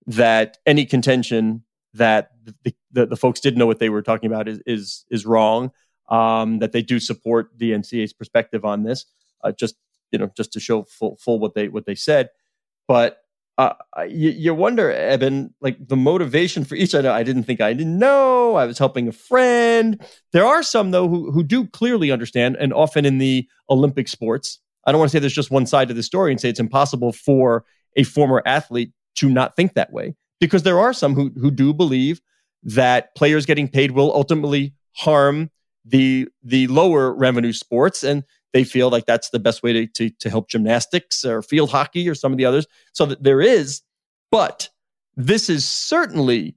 that 0.06 0.58
any 0.66 0.84
contention 0.84 1.64
that 1.94 2.30
the, 2.64 2.74
the, 2.92 3.06
the, 3.06 3.16
folks 3.16 3.40
didn't 3.40 3.58
know 3.58 3.66
what 3.66 3.78
they 3.78 3.90
were 3.90 4.02
talking 4.02 4.30
about 4.30 4.48
is 4.48 4.60
is 4.66 5.04
is 5.10 5.26
wrong. 5.26 5.72
Um, 6.08 6.58
that 6.58 6.72
they 6.72 6.82
do 6.82 7.00
support 7.00 7.50
the 7.56 7.72
NCAA's 7.72 8.12
perspective 8.12 8.64
on 8.64 8.82
this, 8.82 9.06
uh, 9.42 9.52
just 9.52 9.76
you 10.12 10.18
know, 10.18 10.30
just 10.36 10.52
to 10.52 10.60
show 10.60 10.84
full 10.84 11.16
full 11.16 11.38
what 11.38 11.54
they 11.54 11.68
what 11.68 11.86
they 11.86 11.94
said. 11.94 12.28
But 12.86 13.18
uh, 13.58 13.74
you, 14.08 14.30
you, 14.30 14.54
wonder, 14.54 14.90
Eben, 14.90 15.54
like 15.60 15.76
the 15.86 15.96
motivation 15.96 16.64
for 16.64 16.74
each. 16.74 16.94
I 16.94 17.18
I 17.18 17.22
didn't 17.22 17.44
think 17.44 17.60
I 17.60 17.72
didn't 17.74 17.98
know. 17.98 18.54
I 18.54 18.64
was 18.64 18.78
helping 18.78 19.08
a 19.08 19.12
friend. 19.12 20.02
There 20.32 20.46
are 20.46 20.62
some 20.62 20.90
though 20.90 21.08
who 21.08 21.30
who 21.30 21.42
do 21.42 21.66
clearly 21.66 22.10
understand, 22.10 22.56
and 22.58 22.72
often 22.72 23.04
in 23.04 23.18
the 23.18 23.46
Olympic 23.68 24.08
sports. 24.08 24.58
I 24.84 24.90
don't 24.90 24.98
want 24.98 25.12
to 25.12 25.16
say 25.16 25.20
there's 25.20 25.32
just 25.32 25.50
one 25.50 25.66
side 25.66 25.88
to 25.88 25.94
the 25.94 26.02
story 26.02 26.32
and 26.32 26.40
say 26.40 26.48
it's 26.48 26.58
impossible 26.58 27.12
for 27.12 27.64
a 27.96 28.02
former 28.02 28.42
athlete 28.46 28.90
to 29.16 29.28
not 29.28 29.54
think 29.54 29.74
that 29.74 29.92
way, 29.92 30.14
because 30.40 30.64
there 30.64 30.80
are 30.80 30.92
some 30.92 31.14
who 31.14 31.30
who 31.36 31.50
do 31.50 31.72
believe 31.72 32.20
that 32.64 33.14
players 33.14 33.46
getting 33.46 33.68
paid 33.68 33.92
will 33.92 34.12
ultimately 34.14 34.74
harm 34.96 35.50
the 35.84 36.28
the 36.42 36.66
lower 36.68 37.14
revenue 37.14 37.52
sports, 37.52 38.02
and 38.02 38.24
they 38.52 38.64
feel 38.64 38.90
like 38.90 39.06
that's 39.06 39.30
the 39.30 39.38
best 39.38 39.62
way 39.62 39.72
to, 39.72 39.86
to, 39.86 40.10
to 40.10 40.30
help 40.30 40.48
gymnastics 40.48 41.24
or 41.24 41.42
field 41.42 41.70
hockey 41.70 42.08
or 42.08 42.14
some 42.14 42.32
of 42.32 42.38
the 42.38 42.44
others. 42.44 42.66
So 42.92 43.06
that 43.06 43.22
there 43.22 43.40
is, 43.40 43.82
but 44.30 44.68
this 45.16 45.48
is 45.48 45.64
certainly 45.64 46.56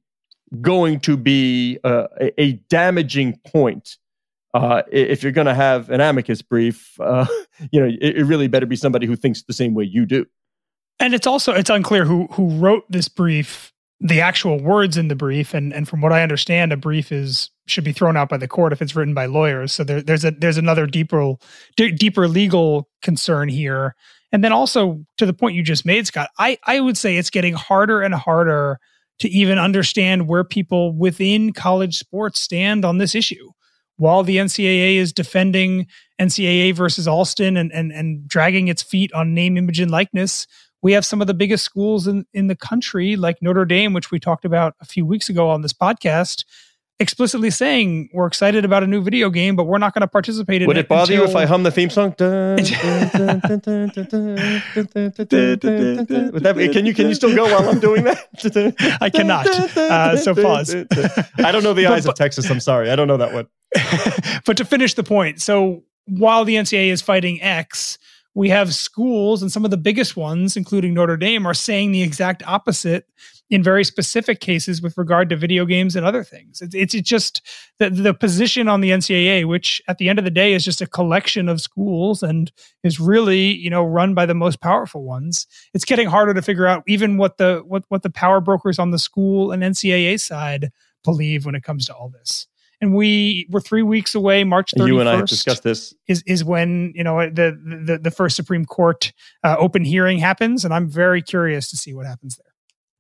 going 0.62 1.00
to 1.02 1.18
be 1.18 1.80
uh, 1.84 2.08
a, 2.20 2.42
a, 2.42 2.54
damaging 2.70 3.40
point. 3.48 3.98
Uh, 4.54 4.84
if 4.92 5.24
you're 5.24 5.32
going 5.32 5.48
to 5.48 5.56
have 5.56 5.90
an 5.90 6.00
amicus 6.00 6.42
brief, 6.42 7.00
uh, 7.02 7.26
you 7.72 7.80
know, 7.80 7.88
it, 7.88 8.18
it 8.18 8.24
really 8.26 8.48
better 8.48 8.66
be 8.66 8.76
somebody 8.76 9.06
who 9.06 9.16
thinks 9.16 9.44
the 9.44 9.54
same 9.54 9.74
way 9.74 9.84
you 9.84 10.06
do. 10.06 10.26
And 11.00 11.14
it's 11.14 11.28
also 11.28 11.52
it's 11.54 11.70
unclear 11.70 12.06
who 12.06 12.28
who 12.28 12.50
wrote 12.58 12.90
this 12.90 13.10
brief 13.10 13.74
the 14.00 14.22
actual 14.22 14.62
words 14.62 14.98
in 14.98 15.08
the 15.08 15.16
brief 15.16 15.54
and 15.54 15.74
and 15.74 15.88
from 15.88 16.02
what 16.02 16.12
i 16.12 16.22
understand 16.22 16.72
a 16.72 16.78
brief 16.78 17.12
is 17.12 17.50
should 17.68 17.84
be 17.84 17.92
thrown 17.92 18.18
out 18.18 18.30
by 18.30 18.38
the 18.38 18.48
court 18.48 18.74
if 18.74 18.82
it's 18.82 18.96
written 18.96 19.14
by 19.14 19.26
lawyers. 19.26 19.74
So 19.74 19.84
there, 19.84 20.02
there's 20.02 20.26
a 20.26 20.32
there's 20.32 20.58
another 20.58 20.86
deeper 20.86 21.34
d- 21.76 21.92
deeper 21.92 22.28
legal 22.28 22.90
concern 23.02 23.50
here. 23.50 23.96
And 24.32 24.44
then 24.44 24.52
also 24.52 25.04
to 25.18 25.26
the 25.26 25.34
point 25.34 25.56
you 25.56 25.64
just 25.64 25.86
made 25.86 26.06
scott 26.08 26.30
i 26.40 26.58
i 26.66 26.80
would 26.82 26.98
say 26.98 27.16
it's 27.16 27.30
getting 27.30 27.54
harder 27.54 28.02
and 28.02 28.14
harder 28.14 28.80
to 29.20 29.30
even 29.30 29.58
understand 29.58 30.28
where 30.28 30.44
people 30.44 30.94
within 30.94 31.54
college 31.54 31.98
sports 31.98 32.42
stand 32.42 32.84
on 32.84 32.98
this 32.98 33.16
issue. 33.16 33.52
While 33.98 34.24
the 34.24 34.38
ncaa 34.38 34.98
is 34.98 35.14
defending 35.14 35.88
ncaa 36.20 36.76
versus 36.76 37.08
alston 37.08 37.56
and 37.58 37.72
and, 37.72 37.92
and 37.92 38.28
dragging 38.28 38.68
its 38.68 38.84
feet 38.84 39.14
on 39.14 39.34
name 39.34 39.58
image 39.58 39.80
and 39.80 39.92
likeness 39.92 40.48
we 40.86 40.94
have 40.94 41.04
some 41.04 41.20
of 41.20 41.26
the 41.26 41.34
biggest 41.34 41.66
schools 41.66 42.06
in, 42.06 42.28
in 42.32 42.46
the 42.46 42.56
country, 42.56 43.16
like 43.16 43.42
Notre 43.42 43.66
Dame, 43.66 43.94
which 43.94 44.12
we 44.12 44.20
talked 44.20 44.46
about 44.46 44.76
a 44.80 44.86
few 44.86 45.04
weeks 45.04 45.30
ago 45.30 45.50
on 45.50 45.64
this 45.64 45.74
podcast, 45.74 46.46
explicitly 47.00 47.50
saying 47.50 48.10
we're 48.14 48.28
excited 48.28 48.64
about 48.64 48.84
a 48.84 48.88
new 48.88 49.02
video 49.02 49.30
game, 49.30 49.56
but 49.56 49.66
we're 49.66 49.78
not 49.78 49.94
going 49.94 50.02
to 50.02 50.08
participate 50.08 50.62
in 50.62 50.68
Would 50.68 50.78
it. 50.78 50.80
Would 50.80 50.86
it 50.86 50.90
bother 50.90 51.14
until... 51.14 51.26
you 51.26 51.32
if 51.32 51.36
I 51.36 51.46
hum 51.46 51.64
the 51.64 51.72
theme 51.72 51.90
song? 51.90 52.14
can 56.74 56.86
you 56.86 56.94
can 56.94 57.08
you 57.08 57.16
still 57.16 57.36
go 57.36 57.46
while 57.46 57.70
I'm 57.70 57.80
doing 57.80 58.04
that? 58.06 58.98
I 59.02 59.10
cannot. 59.10 59.48
Uh, 59.48 60.18
so 60.18 60.34
pause. 60.36 60.74
I 60.74 61.52
don't 61.52 61.64
know 61.64 61.74
the 61.74 61.88
eyes 61.88 62.06
but, 62.06 62.12
of 62.12 62.16
Texas. 62.16 62.50
I'm 62.50 62.60
sorry. 62.60 62.90
I 62.90 62.96
don't 62.96 63.08
know 63.08 63.18
that 63.18 63.34
one. 63.34 63.48
but 64.46 64.58
to 64.58 64.66
finish 64.66 64.94
the 64.94 65.04
point, 65.04 65.42
so 65.42 65.84
while 66.06 66.46
the 66.46 66.56
NCAA 66.56 66.88
is 66.88 67.02
fighting 67.02 67.42
X, 67.42 67.98
we 68.34 68.50
have 68.50 68.74
schools 68.74 69.42
and 69.42 69.52
some 69.52 69.66
of 69.66 69.72
the 69.72 69.78
biggest 69.78 70.16
ones, 70.16 70.56
including 70.58 70.94
Notre 70.94 71.18
Dame, 71.18 71.46
are 71.46 71.54
saying 71.54 71.92
the 71.92 72.04
exact 72.04 72.44
opposite 72.46 73.08
in 73.50 73.62
very 73.62 73.84
specific 73.84 74.40
cases 74.40 74.82
with 74.82 74.98
regard 74.98 75.30
to 75.30 75.36
video 75.36 75.66
games 75.66 75.96
and 75.96 76.06
other 76.06 76.24
things. 76.24 76.62
It's, 76.62 76.74
it's, 76.74 76.94
it's 76.96 77.08
just 77.08 77.42
the, 77.80 77.90
the 77.90 78.14
position 78.14 78.68
on 78.68 78.82
the 78.82 78.90
NCAA, 78.90 79.48
which 79.48 79.82
at 79.88 79.98
the 79.98 80.10
end 80.10 80.18
of 80.18 80.26
the 80.26 80.32
day 80.32 80.54
is 80.54 80.64
just 80.64 80.82
a 80.82 80.88
collection 80.88 81.48
of 81.48 81.62
schools 81.62 82.24
and 82.24 82.52
is 82.84 83.00
really, 83.00 83.56
you 83.56 83.70
know, 83.70 83.84
run 83.84 84.14
by 84.14 84.26
the 84.26 84.34
most 84.34 84.62
powerful 84.62 85.04
ones. 85.04 85.46
It's 85.74 85.86
getting 85.86 86.08
harder 86.08 86.34
to 86.34 86.42
figure 86.42 86.66
out 86.66 86.84
even 86.88 87.18
what 87.18 87.38
the 87.38 87.62
what 87.66 87.84
what 87.90 88.04
the 88.04 88.10
power 88.10 88.42
brokers 88.42 88.80
on 88.80 88.92
the 88.92 89.00
school 89.00 89.52
and 89.52 89.62
NCAA 89.62 90.20
side 90.20 90.72
believe 91.04 91.46
when 91.46 91.56
it 91.56 91.64
comes 91.64 91.86
to 91.86 91.94
all 91.94 92.10
this 92.10 92.48
and 92.82 92.94
we 92.94 93.48
were 93.50 93.62
three 93.62 93.84
weeks 93.84 94.16
away. 94.16 94.44
March 94.44 94.74
31st 94.78 94.88
you 94.88 95.00
and 95.00 95.10
I 95.10 95.16
have 95.16 95.28
discussed 95.28 95.64
this. 95.64 95.94
Is 96.08 96.24
is 96.26 96.44
when 96.44 96.92
you 96.96 97.04
know 97.04 97.30
the 97.30 97.58
the, 97.86 97.98
the 97.98 98.12
first 98.12 98.36
Supreme 98.36 98.66
Court 98.66 99.14
uh, 99.44 99.56
open 99.58 99.84
hearing 99.84 100.18
happens, 100.20 100.66
and 100.66 100.74
I'm 100.74 100.90
very 100.90 101.22
curious 101.22 101.70
to 101.70 101.78
see 101.78 101.94
what 101.94 102.06
happens 102.06 102.38
there. 102.38 102.55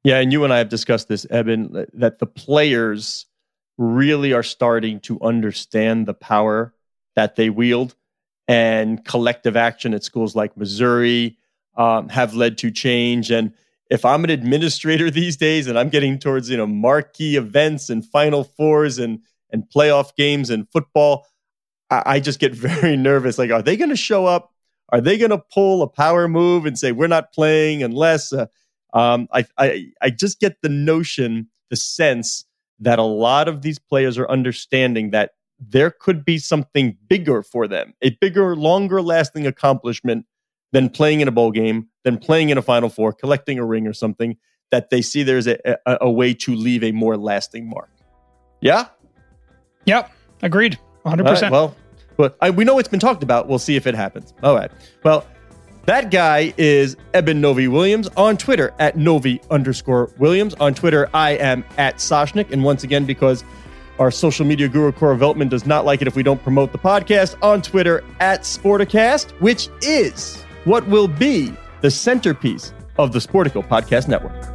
Yeah, 0.06 0.20
and 0.20 0.32
you 0.32 0.44
and 0.44 0.54
I 0.54 0.60
have 0.60 0.70
discussed 0.70 1.08
this, 1.08 1.26
Eben, 1.32 1.88
that 1.94 2.20
the 2.20 2.28
players 2.28 3.26
really 3.80 4.34
are 4.34 4.44
starting 4.44 5.00
to 5.00 5.20
understand 5.20 6.06
the 6.06 6.14
power 6.14 6.76
that 7.16 7.36
they 7.36 7.50
wield, 7.50 7.96
and 8.48 9.04
collective 9.04 9.58
action 9.58 9.96
at 9.96 10.04
schools 10.04 10.36
like 10.36 10.56
Missouri 10.56 11.40
um, 11.76 12.10
have 12.10 12.36
led 12.36 12.60
to 12.60 12.70
change. 12.70 13.32
And 13.32 13.54
if 13.90 14.06
I'm 14.06 14.24
an 14.24 14.30
administrator 14.30 15.10
these 15.12 15.38
days, 15.38 15.66
and 15.66 15.78
I'm 15.78 15.90
getting 15.90 16.20
towards 16.20 16.52
you 16.52 16.58
know 16.58 16.68
marquee 16.68 17.36
events 17.36 17.90
and 17.90 18.06
Final 18.06 18.44
Fours 18.44 19.00
and 19.00 19.22
and 19.50 19.64
playoff 19.76 20.16
games 20.16 20.52
and 20.52 20.70
football, 20.72 21.26
I, 21.90 22.04
I 22.06 22.20
just 22.20 22.40
get 22.40 22.54
very 22.54 22.96
nervous. 22.96 23.40
Like, 23.40 23.50
are 23.50 23.64
they 23.64 23.76
going 23.76 23.90
to 23.90 23.96
show 23.96 24.28
up? 24.28 24.54
Are 24.90 25.02
they 25.02 25.18
going 25.18 25.32
to 25.32 25.40
pull 25.40 25.82
a 25.82 25.88
power 25.88 26.28
move 26.28 26.68
and 26.68 26.78
say 26.78 26.92
we're 26.92 27.08
not 27.08 27.34
playing 27.34 27.82
unless? 27.82 28.32
Uh, 28.32 28.46
um, 28.96 29.28
I, 29.32 29.46
I 29.58 29.88
I 30.02 30.10
just 30.10 30.40
get 30.40 30.62
the 30.64 30.70
notion, 30.70 31.48
the 31.70 31.76
sense 31.76 32.46
that 32.80 32.98
a 32.98 33.04
lot 33.04 33.48
of 33.48 33.62
these 33.62 33.78
players 33.78 34.18
are 34.18 34.28
understanding 34.30 35.12
that 35.12 35.32
there 35.60 35.92
could 35.92 36.26
be 36.26 36.38
something 36.38 36.98
bigger 37.08 37.44
for 37.44 37.68
them, 37.68 37.94
a 38.02 38.10
bigger, 38.22 38.56
longer 38.56 39.02
lasting 39.02 39.46
accomplishment 39.46 40.26
than 40.72 40.90
playing 40.90 41.22
in 41.22 41.28
a 41.28 41.32
bowl 41.32 41.52
game, 41.52 41.88
than 42.04 42.18
playing 42.18 42.50
in 42.50 42.58
a 42.58 42.62
Final 42.62 42.90
Four, 42.90 43.14
collecting 43.14 43.60
a 43.60 43.66
ring 43.66 43.86
or 43.86 43.94
something. 43.94 44.38
That 44.72 44.90
they 44.90 45.04
see 45.04 45.22
there's 45.22 45.46
a, 45.46 45.60
a, 45.86 45.98
a 46.02 46.12
way 46.12 46.34
to 46.34 46.56
leave 46.56 46.84
a 46.84 46.92
more 46.92 47.16
lasting 47.16 47.70
mark. 47.70 47.92
Yeah, 48.62 48.88
Yep, 49.86 50.12
agreed. 50.42 50.80
100%. 51.06 51.42
Right, 51.42 51.52
well, 51.52 51.76
but 52.18 52.38
I, 52.42 52.50
we 52.50 52.64
know 52.64 52.80
it's 52.80 52.90
been 52.90 53.00
talked 53.00 53.24
about. 53.24 53.48
We'll 53.48 53.60
see 53.60 53.76
if 53.76 53.88
it 53.88 53.96
happens. 53.96 54.34
All 54.44 54.56
right. 54.56 54.72
Well, 55.04 55.26
that 55.86 56.12
guy 56.12 56.54
is 56.58 56.98
Eben 57.14 57.42
Novy 57.42 57.68
Williams 57.68 58.08
on 58.18 58.38
Twitter 58.38 58.74
at 58.80 58.98
Novy 58.98 59.42
underscore 59.52 60.12
Williams. 60.18 60.54
On 60.56 60.74
Twitter, 60.74 61.10
I 61.14 61.32
am 61.32 61.64
at 61.78 61.98
Soshnick. 61.98 62.52
And 62.52 62.64
once 62.64 62.84
again, 62.84 63.06
because 63.06 63.44
our 64.00 64.12
social 64.12 64.46
media 64.46 64.68
guru 64.68 64.92
Cora 64.92 65.16
Veltman 65.16 65.50
does 65.50 65.66
not 65.66 65.86
like 65.86 66.02
it 66.02 66.08
if 66.08 66.16
we 66.16 66.24
don't 66.24 66.42
promote 66.42 66.72
the 66.72 66.78
podcast 66.78 67.42
on 67.42 67.62
Twitter 67.62 68.04
at 68.20 68.42
Sporticast, 68.42 69.32
which 69.42 69.70
is 69.82 70.42
what 70.66 70.88
will 70.88 71.08
be 71.08 71.54
the 71.82 71.92
centerpiece 71.92 72.74
of 72.98 73.12
the 73.12 73.20
Sportico 73.20 73.66
Podcast 73.66 74.08
Network. 74.08 74.55